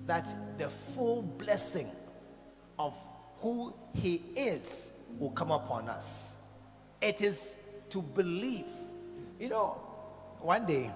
[0.06, 0.26] that
[0.58, 1.90] the full blessing
[2.78, 2.94] of
[3.38, 6.34] who he is will come upon us.
[7.00, 7.56] It is
[7.90, 8.66] to believe.
[9.38, 9.80] You know,
[10.40, 10.90] one day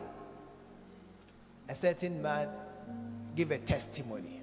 [1.69, 2.49] a certain man
[3.37, 4.41] give a testimony.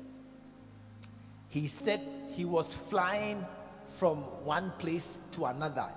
[1.49, 2.01] He said
[2.34, 3.45] he was flying
[3.97, 5.88] from one place to another.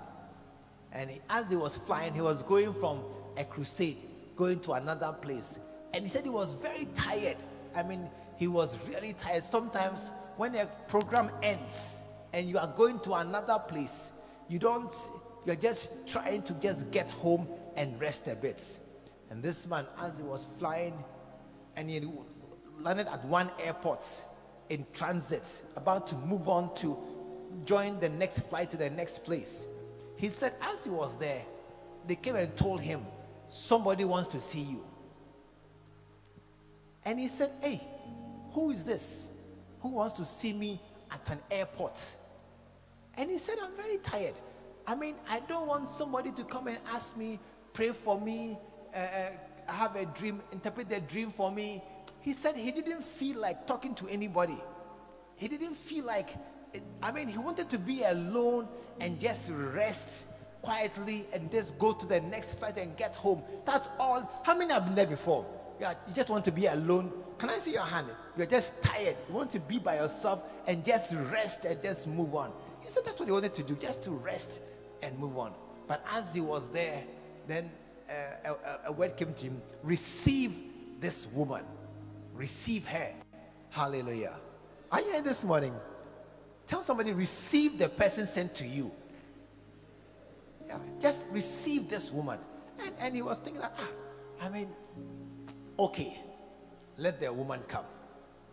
[0.91, 3.03] And as he was flying, he was going from
[3.37, 3.97] a crusade,
[4.35, 5.59] going to another place.
[5.93, 7.37] And he said he was very tired.
[7.75, 9.43] I mean, he was really tired.
[9.43, 12.01] Sometimes when a program ends
[12.33, 14.11] and you are going to another place,
[14.47, 14.91] you don't,
[15.45, 18.63] you're just trying to just get home and rest a bit.
[19.29, 20.93] And this man, as he was flying,
[21.75, 22.01] and he
[22.79, 24.05] landed at one airport
[24.69, 25.43] in transit,
[25.75, 26.97] about to move on to
[27.65, 29.67] join the next flight to the next place.
[30.15, 31.41] He said, as he was there,
[32.07, 33.05] they came and told him,
[33.51, 34.85] Somebody wants to see you.
[37.05, 37.81] And he said, Hey,
[38.53, 39.27] who is this?
[39.81, 40.81] Who wants to see me
[41.11, 41.99] at an airport?
[43.15, 44.35] And he said, I'm very tired.
[44.87, 47.39] I mean, I don't want somebody to come and ask me,
[47.73, 48.57] pray for me,
[48.93, 49.29] uh, uh
[49.67, 51.83] have a dream, interpret the dream for me,
[52.21, 54.57] he said he didn't feel like talking to anybody.
[55.35, 56.29] He didn't feel like,
[57.01, 58.67] I mean, he wanted to be alone
[58.99, 60.25] and just rest
[60.61, 63.41] quietly and just go to the next flight and get home.
[63.65, 64.29] That's all.
[64.43, 65.45] How many have been there before?
[65.79, 67.11] Yeah, you just want to be alone.
[67.37, 68.07] Can I see your hand?
[68.35, 69.15] You're just tired.
[69.29, 72.51] You want to be by yourself and just rest and just move on.
[72.81, 74.61] He said that's what he wanted to do, just to rest
[75.01, 75.53] and move on.
[75.87, 77.03] But as he was there,
[77.47, 77.71] then
[78.09, 78.53] uh,
[78.85, 80.53] a, a word came to him receive
[80.99, 81.63] this woman
[82.39, 83.11] receive her.
[83.69, 84.39] Hallelujah.
[84.91, 85.75] Are you here this morning?
[86.65, 88.91] Tell somebody, receive the person sent to you.
[90.67, 92.39] Yeah, just receive this woman.
[92.81, 94.69] And, and he was thinking that, ah, I mean,
[95.79, 96.19] okay,
[96.97, 97.85] let the woman come.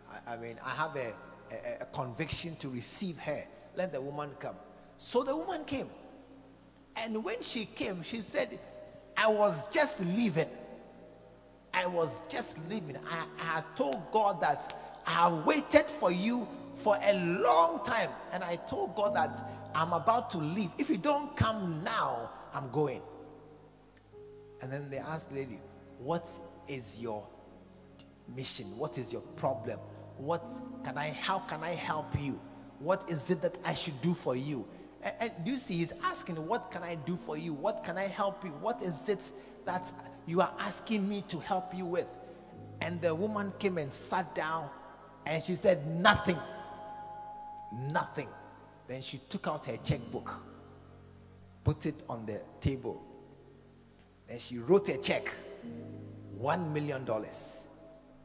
[0.09, 1.13] I, I mean, I have a,
[1.51, 3.43] a, a conviction to receive her.
[3.75, 4.55] Let the woman come.
[4.97, 5.89] So the woman came.
[6.95, 8.57] And when she came, she said,
[9.15, 10.49] I was just leaving.
[11.73, 12.97] I was just leaving.
[13.09, 14.73] I, I told God that
[15.05, 18.09] I have waited for you for a long time.
[18.31, 20.71] And I told God that I'm about to leave.
[20.77, 23.01] If you don't come now, I'm going.
[24.61, 25.59] And then they asked the lady,
[25.99, 26.27] What
[26.67, 27.25] is your
[28.35, 28.77] mission?
[28.77, 29.79] What is your problem?
[30.17, 30.43] What
[30.83, 32.39] can I how can I help you?
[32.79, 34.67] What is it that I should do for you?
[35.01, 37.53] And, and you see, he's asking, What can I do for you?
[37.53, 38.51] What can I help you?
[38.51, 39.31] What is it
[39.65, 39.91] that
[40.25, 42.07] you are asking me to help you with?
[42.81, 44.69] And the woman came and sat down
[45.25, 46.37] and she said, Nothing.
[47.91, 48.29] Nothing.
[48.87, 50.33] Then she took out her checkbook,
[51.63, 53.03] put it on the table.
[54.27, 55.29] Then she wrote a check,
[56.37, 57.65] one million dollars,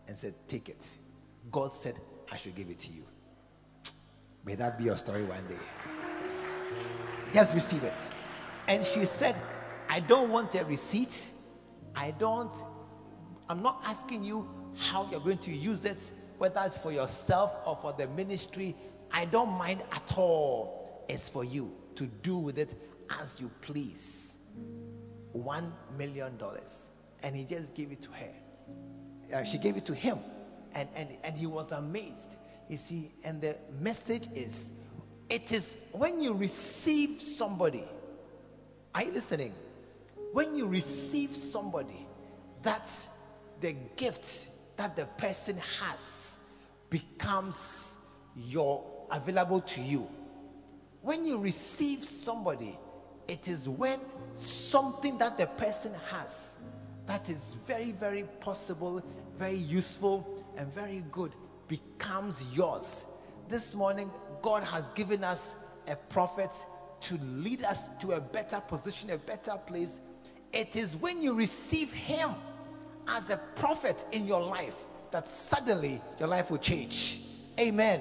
[0.08, 0.84] and said, Take it.
[1.50, 1.96] God said,
[2.30, 3.04] I should give it to you.
[4.44, 5.54] May that be your story one day.
[7.32, 7.98] Just receive it.
[8.68, 9.36] And she said,
[9.88, 11.30] I don't want a receipt.
[11.94, 12.52] I don't,
[13.48, 17.76] I'm not asking you how you're going to use it, whether it's for yourself or
[17.80, 18.76] for the ministry.
[19.10, 21.04] I don't mind at all.
[21.08, 22.74] It's for you to do with it
[23.20, 24.34] as you please.
[25.32, 26.86] One million dollars.
[27.22, 28.32] And he just gave it to her.
[29.34, 30.18] Uh, she gave it to him.
[30.74, 32.36] And, and, and he was amazed.
[32.68, 34.70] You see, and the message is
[35.28, 37.84] it is when you receive somebody.
[38.94, 39.52] Are you listening?
[40.32, 42.06] When you receive somebody,
[42.62, 42.88] that
[43.60, 46.38] the gift that the person has
[46.90, 47.94] becomes
[48.36, 50.08] your available to you.
[51.02, 52.78] When you receive somebody,
[53.28, 54.00] it is when
[54.34, 56.56] something that the person has
[57.06, 59.02] that is very, very possible,
[59.38, 61.32] very useful, and very good
[61.68, 63.04] becomes yours.
[63.48, 65.54] This morning, God has given us
[65.88, 66.50] a prophet
[67.00, 70.00] to lead us to a better position, a better place.
[70.52, 72.30] It is when you receive him
[73.08, 74.76] as a prophet in your life
[75.10, 77.22] that suddenly your life will change.
[77.58, 78.00] Amen.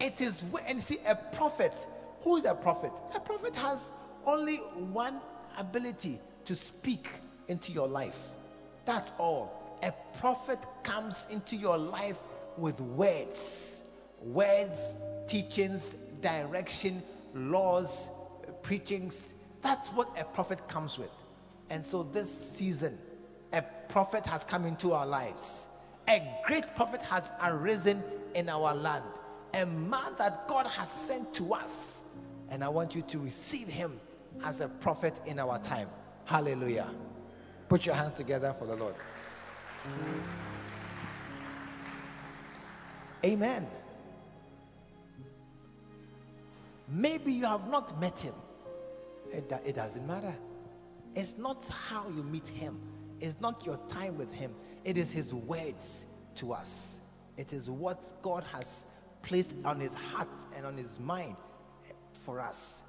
[0.00, 1.74] It is when, see, a prophet,
[2.20, 2.92] who is a prophet?
[3.14, 3.90] A prophet has
[4.26, 5.20] only one
[5.58, 7.08] ability to speak
[7.48, 8.18] into your life.
[8.84, 9.78] That's all.
[9.82, 12.18] A prophet comes into your life
[12.56, 13.80] with words,
[14.20, 17.02] words, teachings, direction,
[17.34, 18.08] laws,
[18.62, 19.34] preachings.
[19.60, 21.10] That's what a prophet comes with.
[21.70, 22.98] And so this season,
[23.52, 25.66] a prophet has come into our lives.
[26.08, 28.02] A great prophet has arisen
[28.34, 29.04] in our land.
[29.54, 32.00] A man that God has sent to us.
[32.50, 33.98] And I want you to receive him
[34.44, 35.88] as a prophet in our time.
[36.24, 36.90] Hallelujah.
[37.72, 38.94] Put your hands together for the Lord.
[43.24, 43.66] Amen.
[46.86, 48.34] Maybe you have not met him.
[49.32, 50.34] It, it doesn't matter.
[51.14, 52.78] It's not how you meet him,
[53.20, 54.54] it's not your time with him.
[54.84, 56.04] It is his words
[56.34, 57.00] to us.
[57.38, 58.84] It is what God has
[59.22, 61.36] placed on his heart and on his mind
[62.26, 62.82] for us.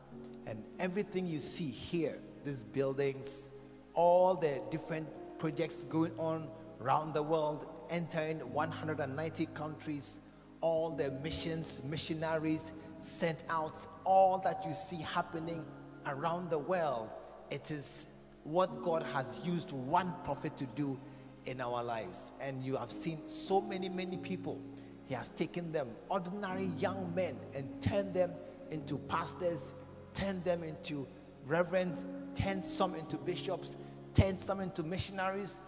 [0.45, 3.47] And everything you see here, these buildings,
[3.93, 6.47] all the different projects going on
[6.81, 10.19] around the world, entering 190 countries,
[10.61, 15.63] all the missions, missionaries sent out, all that you see happening
[16.05, 17.09] around the world,
[17.49, 18.05] it is
[18.43, 20.99] what God has used one prophet to do
[21.45, 22.31] in our lives.
[22.41, 24.61] And you have seen so many, many people.
[25.05, 28.31] He has taken them, ordinary young men, and turned them
[28.71, 29.73] into pastors,
[30.13, 31.07] turned them into
[31.45, 33.75] reverends, turned some into bishops,
[34.13, 35.59] turned some into missionaries,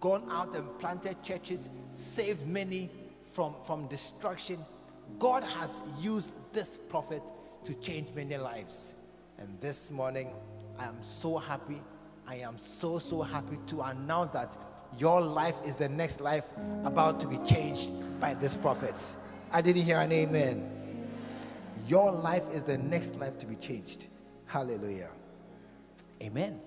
[0.00, 2.90] gone out and planted churches, saved many
[3.30, 4.64] from, from destruction.
[5.18, 7.22] God has used this prophet
[7.64, 8.94] to change many lives.
[9.38, 10.30] And this morning,
[10.78, 11.80] I am so happy.
[12.26, 14.56] I am so, so happy to announce that
[14.98, 16.44] your life is the next life
[16.84, 18.94] about to be changed by this prophet.
[19.52, 20.70] I didn't hear an amen.
[21.86, 24.06] Your life is the next life to be changed.
[24.46, 25.10] Hallelujah.
[26.22, 26.60] Amen.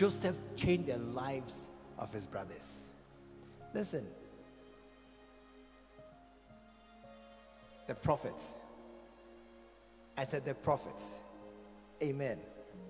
[0.00, 2.92] Joseph changed the lives of his brothers.
[3.74, 4.06] Listen,
[7.86, 8.54] the prophets.
[10.16, 11.20] I said the prophets.
[12.02, 12.38] Amen.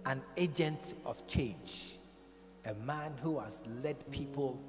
[0.07, 1.99] An agent of change.
[2.67, 4.63] A man who has led people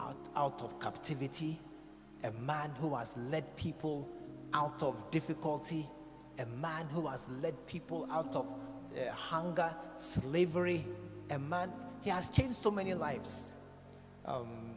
[0.00, 1.60] out, out of captivity.
[2.24, 4.08] A man who has led people
[4.54, 5.86] out of difficulty
[6.38, 10.84] a man who has led people out of uh, hunger, slavery,
[11.32, 11.72] a man,
[12.02, 13.52] he has changed so many lives.
[14.26, 14.74] Um,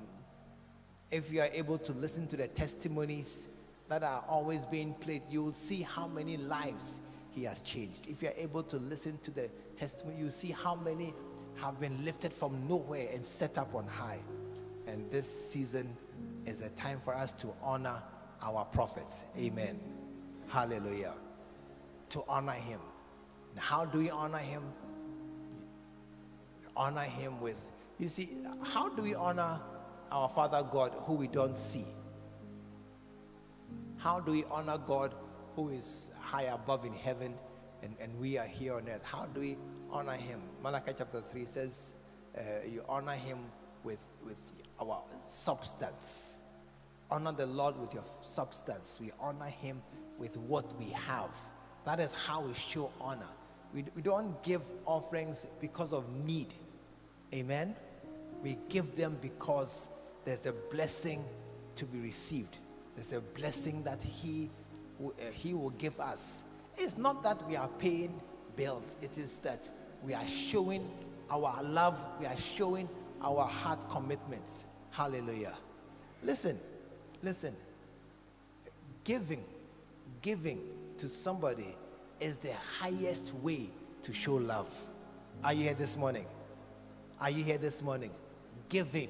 [1.12, 3.48] if you are able to listen to the testimonies
[3.90, 7.02] that are always being played, you will see how many lives
[7.32, 8.08] he has changed.
[8.08, 11.14] If you are able to listen to the testimony, you see how many
[11.56, 14.20] have been lifted from nowhere and set up on high.
[14.88, 15.96] And this season
[16.46, 18.02] is a time for us to honor
[18.42, 19.26] our prophets.
[19.38, 19.80] Amen.
[20.48, 21.14] Hallelujah.
[22.12, 22.80] To honor him.
[23.52, 24.64] And how do we honor him?
[26.78, 27.62] Honor him with,
[27.98, 29.60] you see, how do we honor
[30.12, 31.86] our Father God who we don't see?
[33.98, 35.16] How do we honor God
[35.56, 37.34] who is high above in heaven
[37.82, 39.04] and, and we are here on earth?
[39.04, 39.58] How do we
[39.90, 40.42] honor him?
[40.62, 41.94] Malachi chapter 3 says,
[42.38, 43.40] uh, You honor him
[43.84, 44.38] with, with
[44.82, 46.40] our substance.
[47.10, 49.00] Honor the Lord with your substance.
[49.02, 49.82] We honor him
[50.18, 51.30] with what we have.
[51.86, 53.30] That is how we show honor.
[53.74, 56.54] We, we don't give offerings because of need.
[57.34, 57.76] Amen.
[58.44, 59.90] We give them because
[60.24, 61.24] there's a blessing
[61.76, 62.58] to be received.
[62.96, 64.50] There's a blessing that He,
[65.04, 66.44] uh, he will give us.
[66.78, 68.20] It's not that we are paying
[68.56, 69.70] bills, it is that
[70.04, 70.90] we are showing
[71.30, 72.88] our love, we are showing
[73.22, 74.66] our heart commitments.
[74.92, 75.54] Hallelujah.
[76.24, 76.60] Listen,
[77.24, 77.56] listen.
[79.04, 79.44] Giving,
[80.22, 80.62] giving
[80.98, 81.76] to somebody
[82.20, 83.70] is the highest way
[84.04, 84.70] to show love.
[85.44, 86.26] Are you here this morning?
[87.20, 88.12] Are you here this morning?
[88.70, 89.10] Giving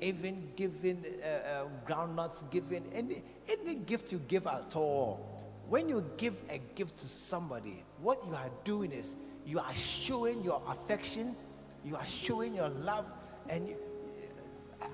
[0.00, 5.26] even giving uh, uh, groundnuts, giving any, any gift you give at all.
[5.68, 9.14] When you give a gift to somebody, what you are doing is
[9.46, 11.36] you are showing your affection,
[11.84, 13.06] you are showing your love,
[13.48, 13.76] and you,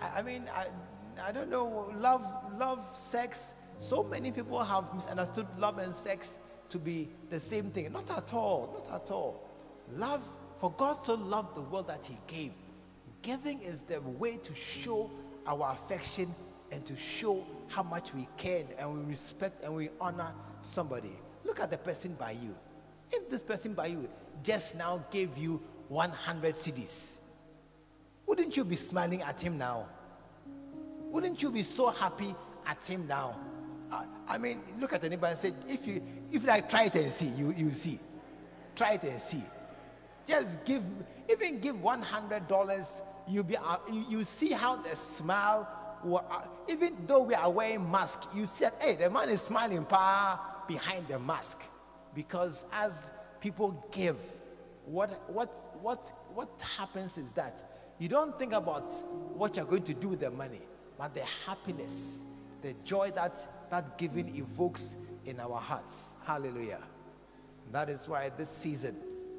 [0.03, 0.67] I, I mean, I,
[1.23, 2.23] I don't know, love,
[2.59, 3.55] love, sex.
[3.79, 6.39] So many people have misunderstood love and sex
[6.71, 7.93] to be the same thing.
[7.93, 9.49] Not at all, not at all.
[9.95, 10.23] Love,
[10.59, 12.53] for God so loved the world that He gave
[13.27, 15.11] Giving is the way to show
[15.49, 16.33] our affection
[16.71, 21.11] and to show how much we care and we respect and we honor somebody.
[21.45, 22.55] Look at the person by you.
[23.11, 24.09] If this person by you
[24.45, 27.17] just now gave you 100 cedis,
[28.27, 29.89] wouldn't you be smiling at him now?
[31.11, 32.33] Wouldn't you be so happy
[32.65, 33.41] at him now?
[33.91, 36.01] Uh, I mean, look at anybody and say, if you
[36.31, 37.99] if you like try it and see, you you see.
[38.77, 39.43] Try it and see.
[40.27, 40.83] Just give
[41.31, 45.69] even give one hundred dollars you'll be uh, you, see how the smile
[46.05, 50.41] uh, even though we are wearing mask you that hey the man is smiling pa
[50.69, 51.63] behind the mask.
[52.15, 53.11] Because as
[53.41, 54.17] people give
[54.85, 55.51] what what
[55.83, 58.91] what what happens is that you don't think about
[59.35, 60.61] what you're going to do with the money
[60.99, 62.23] but the happiness
[62.63, 66.15] the joy that that giving evokes in our hearts.
[66.25, 66.83] Hallelujah.
[67.73, 68.97] That is why this season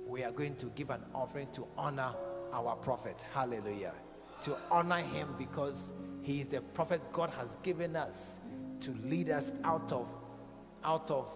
[0.07, 2.13] we are going to give an offering to honor
[2.53, 3.25] our prophet.
[3.33, 3.93] Hallelujah.
[4.43, 8.39] To honor him because he is the prophet God has given us
[8.81, 10.09] to lead us out of
[10.83, 11.27] out of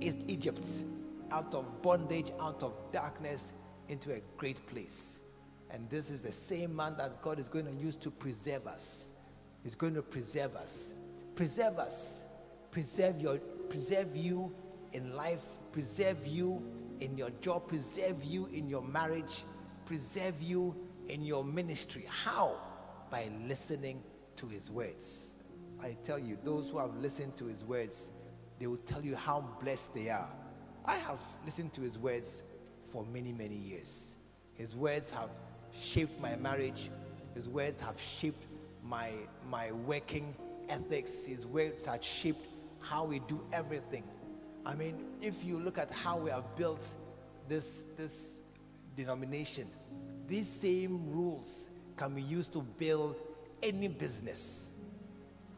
[0.00, 0.66] Egypt,
[1.30, 3.54] out of bondage, out of darkness
[3.88, 5.20] into a great place.
[5.70, 9.10] And this is the same man that God is going to use to preserve us.
[9.64, 10.94] He's going to preserve us.
[11.34, 12.24] Preserve us.
[12.70, 13.38] Preserve your
[13.68, 14.52] preserve you
[14.92, 15.42] in life,
[15.72, 16.62] preserve you
[17.00, 19.44] in your job, preserve you in your marriage,
[19.86, 20.74] preserve you
[21.08, 22.06] in your ministry.
[22.08, 22.56] How?
[23.10, 24.02] By listening
[24.36, 25.34] to his words.
[25.80, 28.10] I tell you, those who have listened to his words,
[28.58, 30.28] they will tell you how blessed they are.
[30.84, 32.42] I have listened to his words
[32.88, 34.16] for many, many years.
[34.54, 35.30] His words have
[35.78, 36.90] shaped my marriage.
[37.34, 38.46] His words have shaped
[38.82, 39.10] my,
[39.48, 40.34] my working
[40.68, 41.24] ethics.
[41.24, 42.46] His words have shaped
[42.80, 44.04] how we do everything.
[44.64, 46.86] I mean, if you look at how we have built
[47.48, 48.42] this, this
[48.96, 49.68] denomination,
[50.26, 53.16] these same rules can be used to build
[53.62, 54.70] any business.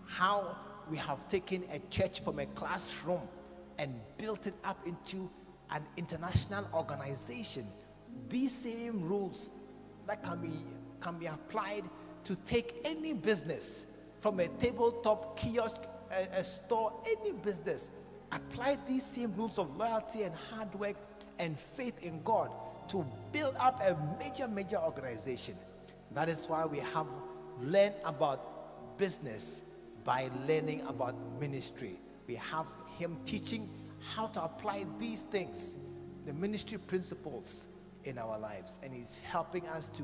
[0.07, 0.57] How
[0.91, 3.23] we have taken a church from a classroom
[3.79, 5.31] and built it up into
[5.71, 7.67] an international organization.
[8.29, 9.51] These same rules
[10.07, 10.53] that can be
[11.01, 11.85] can be applied
[12.25, 13.87] to take any business
[14.21, 15.81] from a tabletop kiosk,
[16.11, 17.91] a, a store, any business.
[18.33, 20.97] Apply these same rules of loyalty and hard work
[21.39, 22.51] and faith in God
[22.89, 25.57] to build up a major, major organization.
[26.13, 27.07] That is why we have
[27.61, 29.63] learned about business
[30.05, 31.99] by learning about ministry.
[32.27, 32.67] We have
[32.99, 33.69] him teaching
[34.15, 35.77] how to apply these things,
[36.27, 37.69] the ministry principles
[38.05, 38.79] in our lives.
[38.83, 40.03] And he's helping us to,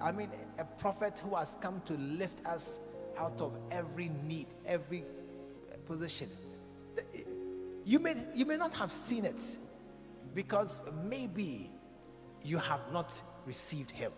[0.00, 2.80] I mean, a prophet who has come to lift us
[3.18, 5.04] out of every need, every
[5.86, 6.28] position.
[7.84, 9.40] You may, you may not have seen it
[10.34, 11.70] because maybe
[12.42, 14.12] you have not received him.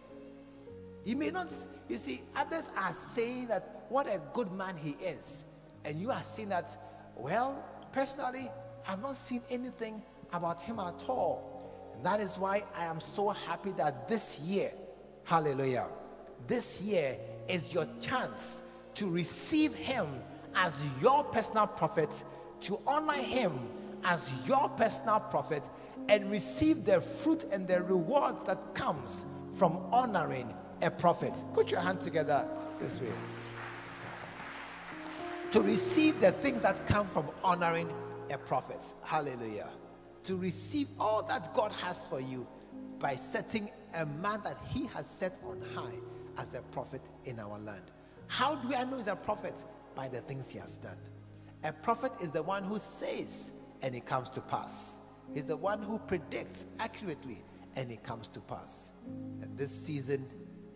[1.04, 1.52] You may not,
[1.88, 5.44] you see, others are saying that what a good man he is.
[5.84, 6.76] And you are seeing that,
[7.16, 8.50] well, personally,
[8.88, 10.02] I've not seen anything
[10.32, 11.92] about him at all.
[11.94, 14.72] And that is why I am so happy that this year,
[15.24, 15.86] hallelujah,
[16.46, 17.16] this year
[17.48, 18.62] is your chance
[18.94, 20.06] to receive him
[20.54, 22.24] as your personal prophet,
[22.60, 23.68] to honor him
[24.04, 25.62] as your personal prophet,
[26.08, 31.32] and receive the fruit and the rewards that comes from honoring a prophet.
[31.54, 32.46] Put your hand together
[32.80, 33.08] this way.
[35.52, 37.90] To receive the things that come from honoring
[38.30, 38.80] a prophet.
[39.02, 39.70] Hallelujah.
[40.24, 42.46] To receive all that God has for you
[42.98, 45.98] by setting a man that he has set on high
[46.38, 47.82] as a prophet in our land.
[48.28, 49.54] How do I know he's a prophet?
[49.94, 50.98] By the things he has done.
[51.66, 53.50] A prophet is the one who says
[53.82, 54.98] and it comes to pass.
[55.34, 57.42] He's the one who predicts accurately
[57.74, 58.92] and it comes to pass.
[59.42, 60.24] And this season,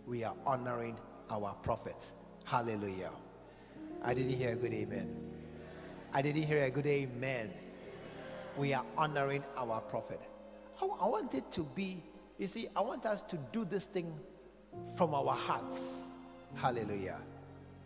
[0.05, 0.99] we are honoring
[1.31, 2.11] our prophet.
[2.45, 3.13] Hallelujah.
[4.03, 5.15] I didn't hear a good amen.
[6.13, 7.53] I didn't hear a good amen.
[8.57, 10.21] We are honoring our prophet.
[10.83, 12.03] I, I want it to be,
[12.37, 14.13] you see, I want us to do this thing
[14.97, 16.09] from our hearts.
[16.57, 17.21] Hallelujah.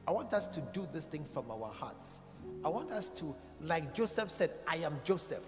[0.09, 2.21] I want us to do this thing from our hearts.
[2.65, 5.45] I want us to, like Joseph said, I am Joseph.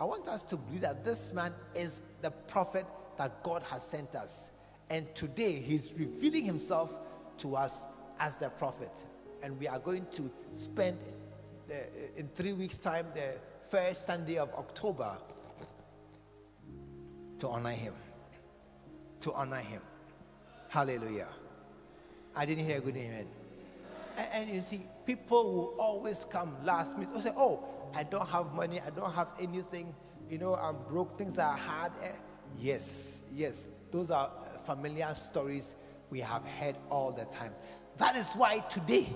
[0.00, 2.86] I want us to believe that this man is the prophet
[3.16, 4.50] that God has sent us.
[4.90, 6.94] And today he's revealing himself
[7.38, 7.86] to us
[8.18, 8.90] as the prophet.
[9.42, 10.98] And we are going to spend
[11.68, 11.86] the,
[12.18, 13.34] in three weeks' time the
[13.70, 15.16] first Sunday of October
[17.38, 17.94] to honor him.
[19.20, 19.82] To honor him.
[20.68, 21.28] Hallelujah.
[22.34, 23.26] I didn't hear a good amen.
[24.16, 27.12] And, and you see, people will always come last minute.
[27.12, 29.94] They'll say, Oh, I don't have money, I don't have anything,
[30.28, 31.92] you know, I'm broke, things are hard.
[32.02, 32.08] Eh,
[32.60, 35.74] Yes, yes, those are uh, familiar stories
[36.10, 37.52] we have heard all the time.
[37.98, 39.08] That is why today,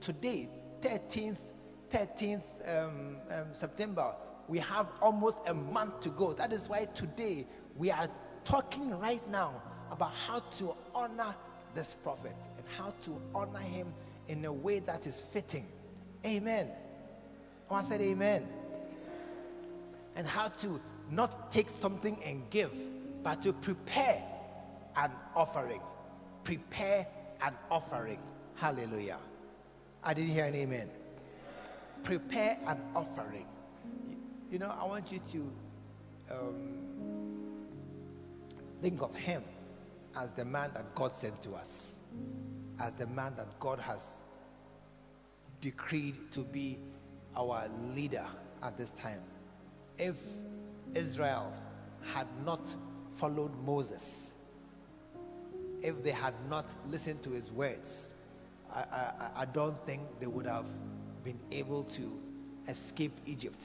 [0.00, 0.48] today,
[0.82, 1.38] 13th,
[1.90, 4.14] 13th um, um, September,
[4.48, 6.32] we have almost a month to go.
[6.32, 7.46] That is why today
[7.76, 8.08] we are
[8.44, 11.34] talking right now about how to honor
[11.74, 13.92] this prophet and how to honor him
[14.30, 15.66] in a way that is fitting.
[16.24, 16.68] Amen.
[17.68, 18.46] I said amen.
[20.14, 22.70] And how to not take something and give,
[23.24, 24.22] but to prepare
[24.96, 25.80] an offering.
[26.44, 27.08] Prepare
[27.42, 28.18] an offering.
[28.54, 29.18] Hallelujah.
[30.04, 30.88] I didn't hear an amen.
[32.04, 33.46] Prepare an offering.
[34.08, 34.16] You,
[34.52, 35.52] you know, I want you to
[36.30, 36.78] um,
[38.80, 39.42] think of him
[40.16, 41.96] as the man that God sent to us,
[42.80, 44.24] as the man that God has
[45.60, 46.78] decreed to be
[47.36, 48.26] our leader
[48.62, 49.20] at this time.
[49.98, 50.16] If
[50.94, 51.52] Israel
[52.14, 52.60] had not
[53.16, 54.34] followed Moses,
[55.82, 58.14] if they had not listened to his words,
[58.74, 60.66] I, I, I don't think they would have
[61.22, 62.18] been able to
[62.68, 63.64] escape Egypt.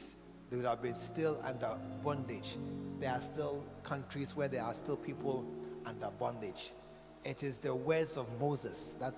[0.50, 2.58] They would have been still under bondage.
[3.00, 5.46] There are still countries where there are still people
[5.86, 6.72] under bondage.
[7.26, 9.16] It is the words of Moses that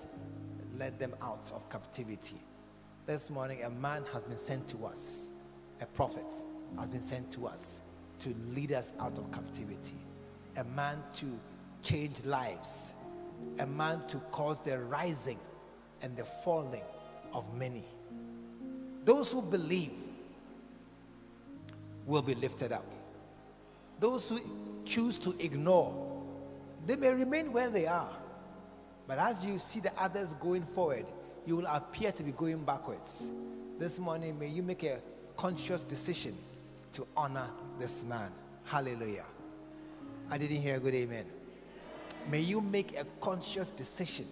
[0.78, 2.40] led them out of captivity.
[3.04, 5.28] This morning, a man has been sent to us,
[5.82, 6.26] a prophet
[6.78, 7.82] has been sent to us
[8.20, 10.00] to lead us out of captivity,
[10.56, 11.26] a man to
[11.82, 12.94] change lives,
[13.58, 15.38] a man to cause the rising
[16.00, 16.82] and the falling
[17.34, 17.84] of many.
[19.04, 19.92] Those who believe
[22.06, 22.90] will be lifted up.
[24.00, 24.40] Those who
[24.86, 26.07] choose to ignore,
[26.88, 28.08] they may remain where they are.
[29.06, 31.04] But as you see the others going forward,
[31.44, 33.30] you will appear to be going backwards.
[33.78, 34.98] This morning, may you make a
[35.36, 36.34] conscious decision
[36.94, 37.46] to honor
[37.78, 38.32] this man.
[38.64, 39.26] Hallelujah.
[40.30, 41.26] I didn't hear a good amen.
[42.30, 44.26] May you make a conscious decision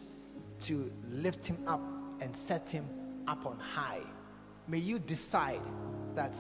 [0.63, 1.83] to lift him up
[2.23, 2.87] and set him
[3.29, 4.01] up on high.
[4.67, 5.61] May you decide
[6.15, 6.35] that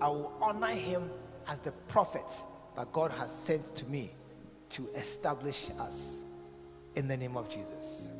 [0.00, 1.08] I will honor him
[1.46, 2.26] as the prophet
[2.74, 4.12] that God has sent to me
[4.70, 6.20] to establish us
[6.94, 8.10] in the name of Jesus.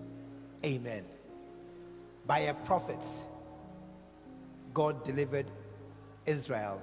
[0.65, 1.05] Amen.
[2.27, 3.03] By a prophet,
[4.75, 5.47] God delivered
[6.27, 6.83] Israel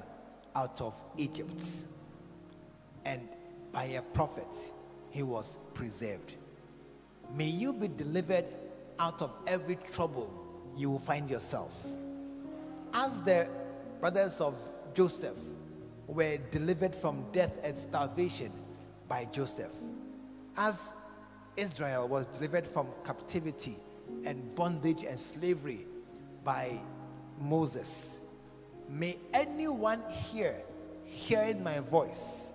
[0.56, 1.64] out of Egypt.
[3.06, 3.28] And
[3.72, 4.48] by a prophet,
[5.10, 6.36] he was preserved.
[7.36, 8.46] May you be delivered
[9.00, 10.32] out of every trouble
[10.78, 11.74] you will find yourself.
[12.94, 13.48] As the
[14.00, 14.56] brothers of
[14.94, 15.38] Joseph
[16.08, 18.52] were delivered from death and starvation
[19.08, 19.72] by Joseph,
[20.58, 20.94] as
[21.58, 23.78] Israel was delivered from captivity
[24.26, 25.86] and bondage and slavery
[26.44, 26.80] by
[27.40, 28.18] Moses,
[28.90, 30.62] May anyone here
[31.06, 32.52] hearing my voice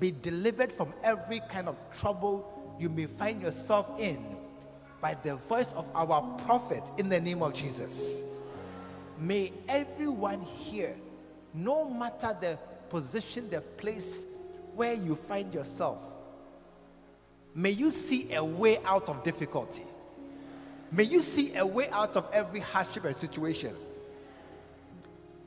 [0.00, 4.36] be delivered from every kind of trouble you may find yourself in
[5.00, 8.22] by the voice of our prophet in the name of Jesus.
[9.18, 10.94] May everyone here,
[11.54, 12.58] no matter the
[12.90, 14.26] position, the place
[14.78, 15.98] where you find yourself,
[17.52, 19.82] may you see a way out of difficulty.
[20.92, 23.74] May you see a way out of every hardship and situation.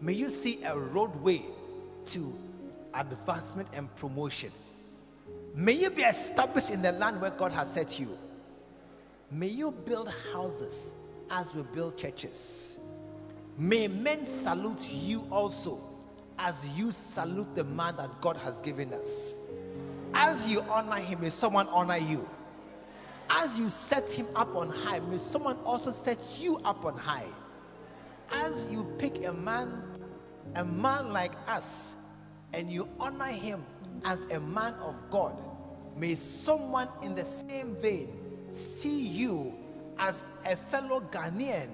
[0.01, 1.41] May you see a roadway
[2.07, 2.37] to
[2.93, 4.51] advancement and promotion.
[5.55, 8.17] May you be established in the land where God has set you.
[9.31, 10.91] May you build houses
[11.29, 12.77] as we build churches.
[13.57, 15.81] May men salute you also
[16.41, 19.39] as you salute the man that God has given us.
[20.15, 22.27] As you honor him, may someone honor you.
[23.29, 27.27] As you set him up on high, may someone also set you up on high.
[28.31, 29.83] As you pick a man,
[30.55, 31.93] a man like us,
[32.53, 33.63] and you honor him
[34.03, 35.37] as a man of God,
[35.95, 38.09] may someone in the same vein
[38.49, 39.53] see you
[39.99, 41.69] as a fellow Ghanaian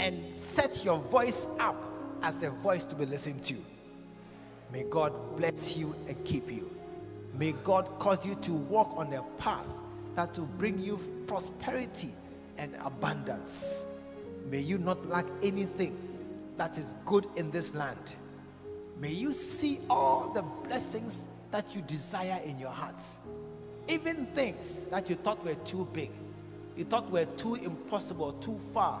[0.00, 1.82] and set your voice up
[2.22, 3.56] as a voice to be listened to.
[4.72, 6.70] May God bless you and keep you.
[7.38, 9.68] May God cause you to walk on a path
[10.14, 12.12] that will bring you prosperity
[12.58, 13.84] and abundance.
[14.50, 15.96] May you not lack anything
[16.56, 18.16] that is good in this land.
[18.98, 23.00] May you see all the blessings that you desire in your heart.
[23.86, 26.10] Even things that you thought were too big,
[26.76, 29.00] you thought were too impossible, too far,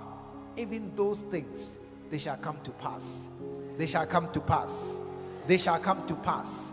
[0.56, 1.78] even those things,
[2.10, 3.28] they shall come to pass.
[3.76, 4.98] They shall come to pass.
[5.48, 6.72] They shall come to pass.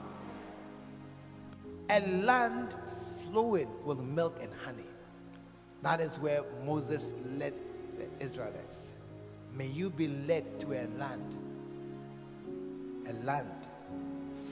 [1.90, 2.76] A land
[3.24, 4.90] flowing with milk and honey.
[5.82, 7.54] That is where Moses led
[7.98, 8.94] the Israelites.
[9.54, 11.38] May you be led to a land,
[13.08, 13.50] a land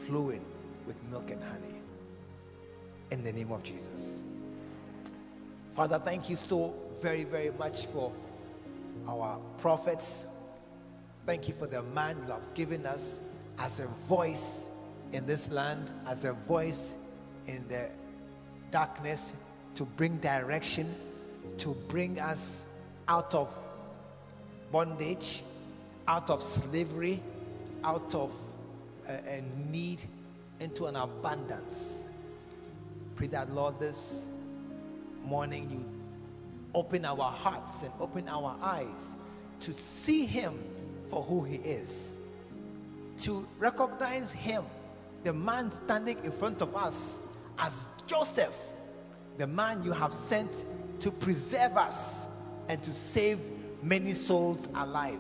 [0.07, 0.45] flowing
[0.87, 1.81] with milk and honey.
[3.11, 4.15] In the name of Jesus.
[5.75, 8.09] Father, thank you so very, very much for
[9.05, 10.25] our prophets.
[11.25, 13.21] Thank you for the man you have given us
[13.59, 14.67] as a voice
[15.11, 16.95] in this land, as a voice
[17.47, 17.89] in the
[18.71, 19.33] darkness
[19.75, 20.93] to bring direction,
[21.57, 22.65] to bring us
[23.07, 23.55] out of
[24.71, 25.43] bondage,
[26.07, 27.21] out of slavery,
[27.83, 28.31] out of
[29.07, 30.01] a, a need
[30.59, 32.05] into an abundance.
[33.15, 34.29] Pray that, Lord, this
[35.23, 35.85] morning you
[36.73, 39.15] open our hearts and open our eyes
[39.59, 40.63] to see Him
[41.09, 42.12] for who He is,
[43.21, 44.63] to recognize Him,
[45.23, 47.17] the man standing in front of us,
[47.57, 48.55] as Joseph,
[49.37, 50.65] the man you have sent
[50.99, 52.25] to preserve us
[52.67, 53.39] and to save
[53.81, 55.19] many souls alive,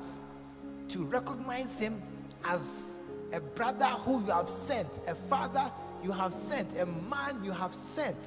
[0.89, 2.01] to recognize Him
[2.45, 2.97] as
[3.31, 5.71] a brother who you have sent, a father
[6.03, 8.17] you have sent, a man you have sent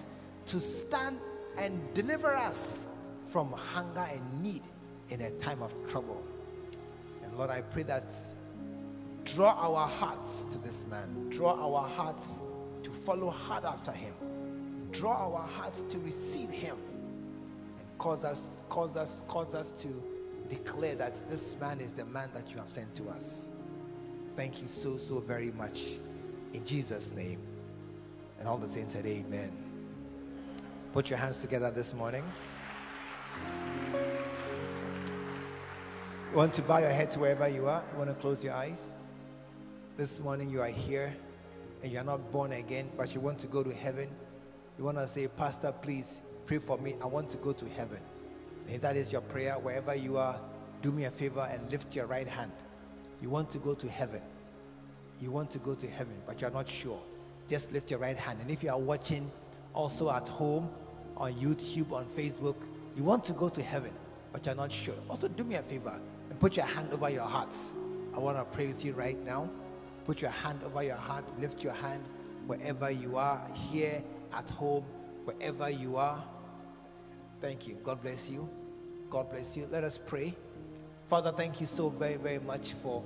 [0.46, 1.18] to stand
[1.58, 2.86] and deliver us
[3.26, 4.62] from hunger and need
[5.10, 6.22] in a time of trouble.
[7.22, 8.04] And Lord, I pray that
[9.26, 12.40] draw our hearts to this man, draw our hearts
[12.82, 14.14] to follow hard after him,
[14.92, 16.76] draw our hearts to receive him,
[17.78, 20.02] and cause us, cause us, cause us to
[20.48, 23.50] declare that this man is the man that you have sent to us.
[24.36, 25.82] Thank you so, so very much.
[26.52, 27.40] In Jesus' name.
[28.38, 29.50] And all the saints said, Amen.
[30.92, 32.22] Put your hands together this morning.
[36.30, 37.82] You want to bow your heads wherever you are?
[37.92, 38.92] You want to close your eyes?
[39.96, 41.16] This morning you are here
[41.82, 44.10] and you are not born again, but you want to go to heaven.
[44.76, 46.96] You want to say, Pastor, please pray for me.
[47.00, 48.00] I want to go to heaven.
[48.68, 50.38] If that is your prayer, wherever you are,
[50.82, 52.52] do me a favor and lift your right hand.
[53.22, 54.20] You want to go to heaven.
[55.18, 57.00] You want to go to heaven, but you're not sure.
[57.48, 58.38] Just lift your right hand.
[58.42, 59.30] And if you are watching
[59.72, 60.68] also at home,
[61.16, 62.56] on YouTube, on Facebook,
[62.94, 63.92] you want to go to heaven,
[64.30, 64.94] but you're not sure.
[65.08, 67.72] Also, do me a favor and put your hand over your hearts.
[68.14, 69.48] I want to pray with you right now.
[70.06, 72.02] Put your hand over your heart, lift your hand
[72.46, 73.40] wherever you are,
[73.70, 74.02] here,
[74.32, 74.84] at home,
[75.24, 76.22] wherever you are.
[77.40, 77.76] Thank you.
[77.82, 78.48] God bless you.
[79.10, 79.66] God bless you.
[79.68, 80.34] Let us pray.
[81.10, 83.02] Father, thank you so very, very much for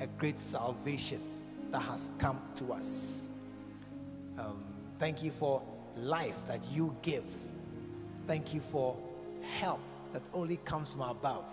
[0.00, 1.20] a great salvation
[1.70, 3.26] that has come to us.
[4.38, 4.62] Um,
[4.98, 5.62] thank you for
[5.96, 7.24] life that you give.
[8.26, 8.96] Thank you for
[9.58, 9.80] help
[10.12, 11.44] that only comes from above.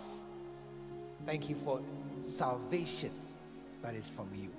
[1.26, 1.80] Thank you for
[2.18, 3.10] salvation
[3.82, 4.50] that is from you.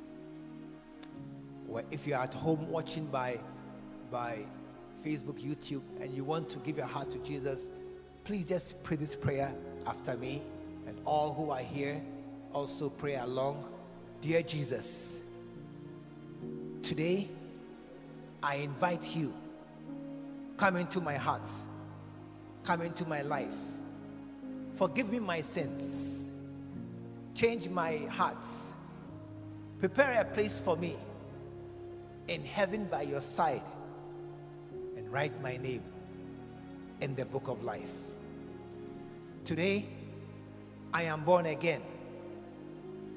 [1.68, 3.40] Well, if you're at home watching by,
[4.12, 4.46] by
[5.06, 7.70] Facebook, YouTube, and you want to give your heart to Jesus,
[8.24, 9.54] please just pray this prayer
[9.86, 10.42] after me.
[10.88, 12.02] And all who are here
[12.54, 13.70] also pray along.
[14.22, 15.24] Dear Jesus,
[16.82, 17.30] today
[18.42, 19.34] I invite you,
[20.58, 21.48] come into my heart,
[22.64, 23.56] come into my life
[24.76, 26.30] Forgive me my sins.
[27.36, 28.44] Change my heart.
[29.80, 30.96] Prepare a place for me
[32.28, 33.64] in heaven by your side
[34.98, 35.84] and write my name
[37.02, 37.92] in the book of life.
[39.46, 39.86] Today,
[40.94, 41.82] I am born again,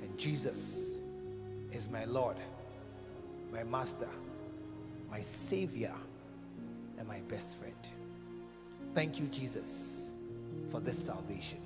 [0.03, 0.99] and Jesus
[1.73, 2.37] is my Lord,
[3.53, 4.09] my Master,
[5.11, 5.95] my Savior,
[6.99, 7.75] and my best friend.
[8.95, 10.11] Thank you, Jesus,
[10.71, 11.59] for this salvation.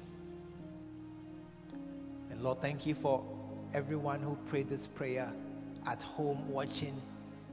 [2.30, 3.24] And Lord, thank you for
[3.72, 5.32] everyone who prayed this prayer
[5.86, 7.00] at home watching.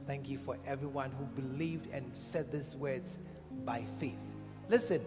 [0.08, 3.18] Thank you for everyone who believed and said these words
[3.66, 4.18] by faith.
[4.70, 5.02] Listen,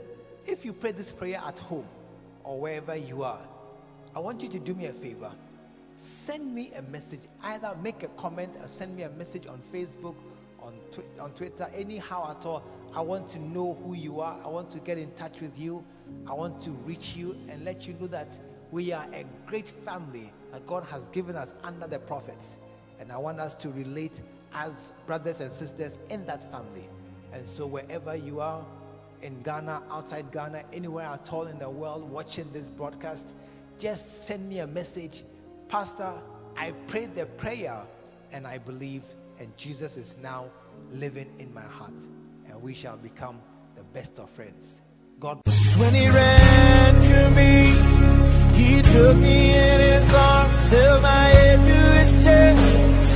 [0.45, 1.88] if you pray this prayer at home
[2.43, 3.41] or wherever you are,
[4.16, 5.34] I want you to do me a favor.
[5.95, 7.22] Send me a message.
[7.41, 10.14] Either make a comment or send me a message on Facebook,
[10.62, 12.64] on, twi- on Twitter, anyhow at all.
[12.95, 14.39] I want to know who you are.
[14.45, 15.84] I want to get in touch with you.
[16.28, 18.38] I want to reach you and let you know that
[18.70, 22.60] we are a great family that God has given us under the prophets.
[22.99, 24.22] And I want us to relate
[24.54, 26.89] as brothers and sisters in that family.
[27.34, 28.66] And so, wherever you are,
[29.22, 33.34] in Ghana, outside Ghana, anywhere at all in the world watching this broadcast,
[33.78, 35.24] just send me a message.
[35.68, 36.14] Pastor,
[36.58, 37.86] I prayed the prayer
[38.32, 39.04] and I believe,
[39.39, 40.49] and Jesus is now
[40.91, 41.93] living in my heart.
[42.47, 43.41] And we shall become
[43.76, 44.82] the best of friends.
[45.20, 45.41] God
[45.78, 47.74] When he ran to me,
[48.58, 52.78] he took me in his arms, held my head to his chest,